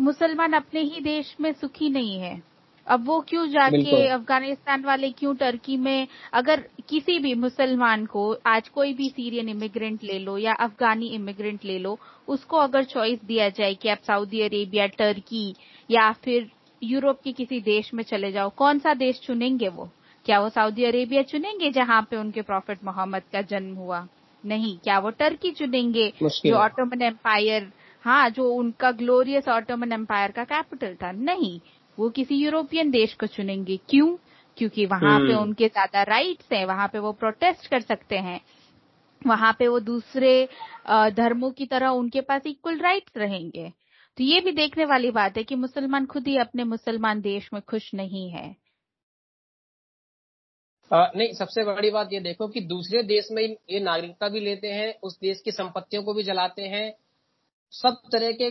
मुसलमान 0.00 0.52
अपने 0.52 0.80
ही 0.80 1.00
देश 1.00 1.36
में 1.40 1.52
सुखी 1.52 1.90
नहीं 1.90 2.20
है। 2.20 2.51
अब 2.86 3.04
वो 3.06 3.20
क्यों 3.20 3.46
जाके 3.48 4.06
अफ़गानिस्तान 4.08 4.84
वाले 4.84 5.10
क्यों 5.12 5.34
टर्की 5.36 5.76
में 5.76 6.06
अगर 6.34 6.60
किसी 6.88 7.18
भी 7.18 7.34
मुसलमान 7.34 8.06
को 8.06 8.24
आज 8.46 8.68
कोई 8.68 8.92
भी 8.94 9.08
सीरियन 9.08 9.48
इमिग्रेंट 9.48 10.04
ले 10.04 10.18
लो 10.18 10.36
या 10.38 10.52
अफगानी 10.60 11.08
इमिग्रेंट 11.14 11.64
ले 11.64 11.78
लो 11.78 11.98
उसको 12.28 12.56
अगर 12.58 12.84
चॉइस 12.84 13.20
दिया 13.24 13.48
जाए 13.58 13.74
कि 13.74 13.88
आप 13.88 13.98
सऊदी 14.06 14.40
अरेबिया 14.42 14.86
टर्की 14.98 15.44
या 15.90 16.10
फिर 16.24 16.50
यूरोप 16.82 17.20
के 17.24 17.32
किसी 17.32 17.60
देश 17.62 17.90
में 17.94 18.02
चले 18.04 18.32
जाओ 18.32 18.50
कौन 18.56 18.78
सा 18.78 18.94
देश 18.94 19.20
चुनेंगे 19.26 19.68
वो? 19.68 19.90
क्या 20.26 20.40
वो 20.40 20.48
सऊदी 20.50 20.84
अरेबिया 20.84 21.22
चुनेंगे 21.30 21.70
जहाँ 21.72 22.00
पे 22.10 22.16
उनके 22.16 22.42
प्रॉफिट 22.42 22.84
मोहम्मद 22.84 23.22
का 23.32 23.42
जन्म 23.44 23.74
हुआ? 23.76 24.06
नहीं 24.44 24.78
क्या 24.84 24.98
वो 24.98 25.10
टर्की 25.18 25.50
चुनेंगे 25.52 26.12
जो 26.22 26.54
ऑटोमन 26.56 27.02
एम्पायर 27.02 27.70
हाँ 28.04 28.28
जो 28.30 28.48
उनका 28.54 28.90
ग्लोरियस 28.92 29.48
ऑटोमन 29.48 29.92
एम्पायर 29.92 30.30
का 30.32 30.44
कैपिटल 30.44 30.94
था? 31.02 31.12
नहीं 31.12 31.58
वो 31.98 32.08
किसी 32.10 32.34
यूरोपियन 32.34 32.90
देश 32.90 33.14
को 33.14 33.26
चुनेंगे। 33.26 33.76
क्यों? 33.88 34.16
क्योंकि 34.56 34.84
वहाँ 34.86 35.18
पे 35.18 35.32
हम्म। 35.32 35.42
उनके 35.42 35.68
ज़्यादा 35.68 36.02
राइट्स 36.02 36.52
हैं 36.52 36.64
वहाँ 36.66 36.88
पे 36.88 36.98
वो 36.98 37.12
प्रोटेस्ट 37.12 37.66
कर 37.66 37.80
सकते 37.80 38.16
हैं। 38.18 38.40
वहाँ 39.22 39.52
पे 39.58 39.68
वो 39.68 39.78
दूसरे 39.80 40.48
धर्मों 40.88 41.50
की 41.50 41.66
तरह 41.66 41.88
उनके 41.88 42.20
पास 42.20 42.46
इक्वल 42.46 42.78
राइट्स 42.78 43.16
रहेंगे। 43.16 43.68
तो 44.18 44.24
ये 44.24 44.40
भी 44.40 44.52
देखने 44.52 44.84
वाली 44.84 45.10
बात 45.10 45.36
है 45.36 45.44
कि 45.44 45.54
मुसलमान 45.54 46.06
खुद 46.06 46.26
ही 46.26 46.36
अपने 46.36 46.64
मुसलमान 46.64 47.20
देश 47.20 47.48
में 47.52 47.62
खुश 47.62 47.90
नहीं 47.94 48.28
है। 48.30 48.44
आ, 50.90 51.06
नहीं 51.16 51.32
सबसे 51.32 51.64
बड़ी 51.64 51.90
बात 51.90 52.08
ये 52.12 52.20
देखो 52.20 52.48
कि 52.48 52.60
दूसरे 52.60 53.02
देश 53.02 53.28
में 53.32 53.42
ये 53.42 53.80
नागरिकता 53.80 54.28
भी 54.28 54.40
लेते 54.40 54.68
हैं 54.68 54.94
उस 55.02 55.18
देश 55.20 55.40
की 55.40 55.52
संपत्तियों 55.52 56.02
को 56.02 56.14
भी 56.14 56.22
जलाते 56.22 56.62
हैं 56.62 56.92
सब 57.72 58.00
तरह 58.12 58.32
के 58.32 58.50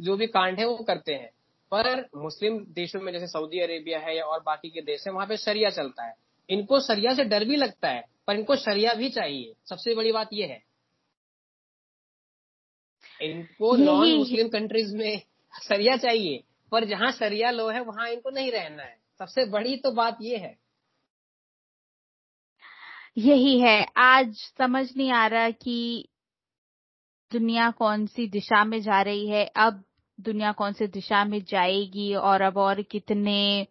जो 0.00 0.16
भी 0.16 0.26
कांड 0.26 0.58
है 0.58 0.66
वो 0.66 0.76
करते 0.76 1.14
हैं। 1.14 1.30
पर 1.72 2.00
मुस्लिम 2.16 2.58
देशों 2.70 3.00
में 3.00 3.12
जैसे 3.12 3.26
सऊदी 3.26 3.60
अरेबिया 3.60 3.98
है 3.98 4.16
या 4.16 4.24
और 4.24 4.42
बाकी 4.42 4.70
के 4.70 4.82
देश 4.82 5.06
है 5.06 5.12
वहाँ 5.12 5.26
पे 5.26 5.36
शरिया 5.36 5.70
चलता 5.70 6.04
है। 6.04 6.14
इनको 6.48 6.80
शरिया 6.80 7.14
से 7.14 7.24
डर 7.24 7.44
भी 7.44 7.56
लगता 7.56 7.88
है 7.88 8.04
पर 8.26 8.36
इनको 8.36 8.56
शरिया 8.56 8.94
भी 8.94 9.08
चाहिए। 9.10 9.52
सबसे 9.68 9.94
बड़ी 9.94 10.12
बात 10.12 10.28
यह 10.32 10.46
है। 10.46 10.62
इनको 13.22 13.76
नॉन 13.76 14.14
मुस्लिम 14.14 14.48
कंट्रीज़ 14.48 14.96
में 14.96 15.22
शरिया 15.68 15.96
चाहिए 15.96 16.42
पर 16.72 16.84
जहाँ 16.84 17.10
शरिया 17.12 17.50
लो 17.50 17.68
है 17.68 17.80
वहाँ 17.80 18.08
इनको 18.08 18.30
नहीं 18.30 18.50
रहना 18.52 18.82
है। 18.82 18.96
सबसे 19.18 19.44
बड़ी 19.44 19.76
तो 19.76 19.90
बात 19.90 20.18
ये 20.22 20.36
है। 20.36 20.56
यही 23.18 23.58
है। 23.60 23.86
आज 23.96 24.34
समझ 24.58 24.86
नहीं 24.96 25.10
आ 25.12 25.26
रहा 25.26 25.50
कि 25.50 26.08
दुनिया 27.32 27.70
कौन 27.70 28.06
सी 28.06 28.26
दिशा 28.26 28.64
में 28.64 28.80
जा 28.82 29.02
रही 29.02 29.28
है। 29.28 29.44
अब 29.56 29.84
दुनिया 30.20 30.52
कौन 30.52 30.72
से 30.72 30.86
दिशा 30.86 31.24
में 31.24 31.42
जाएगी 31.44 32.14
और 32.14 32.42
अब 32.42 32.56
और 32.56 32.82
कितने 32.82 33.66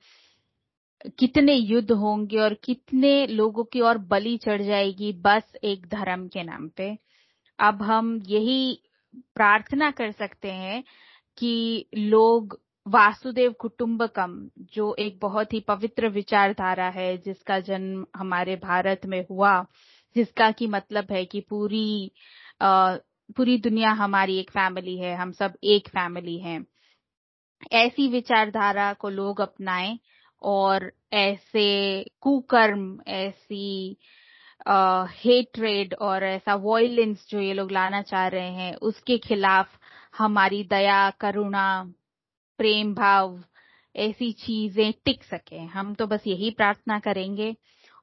कितने 1.19 1.53
युद्ध 1.53 1.91
होंगे 1.91 2.37
और 2.37 2.53
कितने 2.53 3.27
लोगों 3.27 3.63
की 3.63 3.81
और 3.81 3.97
बलि 3.97 4.37
चढ़ 4.37 4.61
जाएगी 4.61 5.11
बस 5.13 5.51
एक 5.63 5.85
धर्म 5.87 6.27
के 6.27 6.43
नाम 6.43 6.67
पे। 6.67 6.97
अब 7.59 7.81
हम 7.81 8.21
यही 8.27 8.79
प्रार्थना 9.35 9.91
कर 9.91 10.11
सकते 10.11 10.51
हैं 10.51 10.83
कि 11.37 11.85
लोग 11.95 12.59
वासुदेव 12.85 13.51
कुटुंबकम, 13.51 14.49
जो 14.73 14.95
एक 14.99 15.19
बहुत 15.21 15.53
ही 15.53 15.59
पवित्र 15.59 16.09
विचारधारा 16.09 16.89
है, 16.89 17.17
जिसका 17.17 17.59
जन्म 17.59 18.05
हमारे 18.15 18.55
भारत 18.55 19.05
में 19.05 19.25
हुआ, 19.31 19.65
जिसका 20.15 20.51
की 20.51 20.67
मतलब 20.67 21.11
है 21.11 21.25
कि 21.25 21.39
पूरी 21.39 22.11
पूरी 23.29 23.57
दुनिया 23.57 23.91
हमारी 23.91 24.37
एक 24.39 24.49
फैमिली 24.51 24.97
है, 24.97 25.15
हम 25.15 25.31
सब 25.31 25.53
एक 25.63 25.87
फैमिली 25.89 26.37
हैं। 26.39 26.65
ऐसी 27.73 28.07
विचारधारा 28.07 28.91
को 28.93 29.09
लोग 29.09 29.41
अपनाएँ 29.41 29.97
और 30.41 30.91
ऐसे 31.13 32.03
कुकर्म, 32.21 32.99
ऐसी 33.07 33.97
हेट्रेड 35.17 35.93
और 35.93 36.23
ऐसा 36.23 36.55
वॉयलेंस 36.55 37.25
जो 37.29 37.39
ये 37.39 37.53
लोग 37.53 37.71
लाना 37.71 38.01
चाह 38.01 38.27
रहे 38.27 38.51
हैं, 38.51 38.75
उसके 38.75 39.17
खिलाफ 39.17 39.77
हमारी 40.17 40.63
दया, 40.63 41.09
करुणा, 41.09 41.83
प्रेम 42.59 42.93
भाव, 42.93 43.39
ऐसी 43.95 44.31
चीज़ें 44.31 44.93
टिक 45.05 45.23
सके। 45.23 45.59
हम 45.67 45.93
तो 45.95 46.07
बस 46.07 46.23
यही 46.27 46.49
प्रार्थना 46.51 46.99
करेंगे 46.99 47.55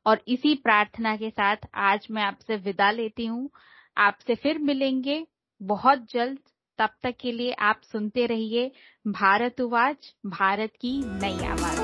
और 0.07 0.23
इसी 0.29 0.55
प्रार्थना 0.55 1.17
के 1.17 1.31
साथ 1.31 1.57
आज 1.75 2.07
मैं 2.11 2.23
आपसे 2.23 2.57
विदा 2.57 2.91
लेती 2.91 3.27
हूँ। 3.27 3.49
आपसे 3.97 4.35
फिर 4.35 4.59
मिलेंगे। 4.59 5.27
बहुत 5.63 6.07
जल्द। 6.11 6.39
तब 6.79 6.91
तक 7.03 7.15
के 7.21 7.33
लिए 7.33 7.53
आप 7.53 7.81
सुनते 7.83 8.27
रहिए 8.27 8.71
भारत 9.09 9.61
उवाज 9.61 9.97
भारत 10.27 10.73
की 10.81 10.97
नई 11.05 11.39
आवाज़। 11.47 11.84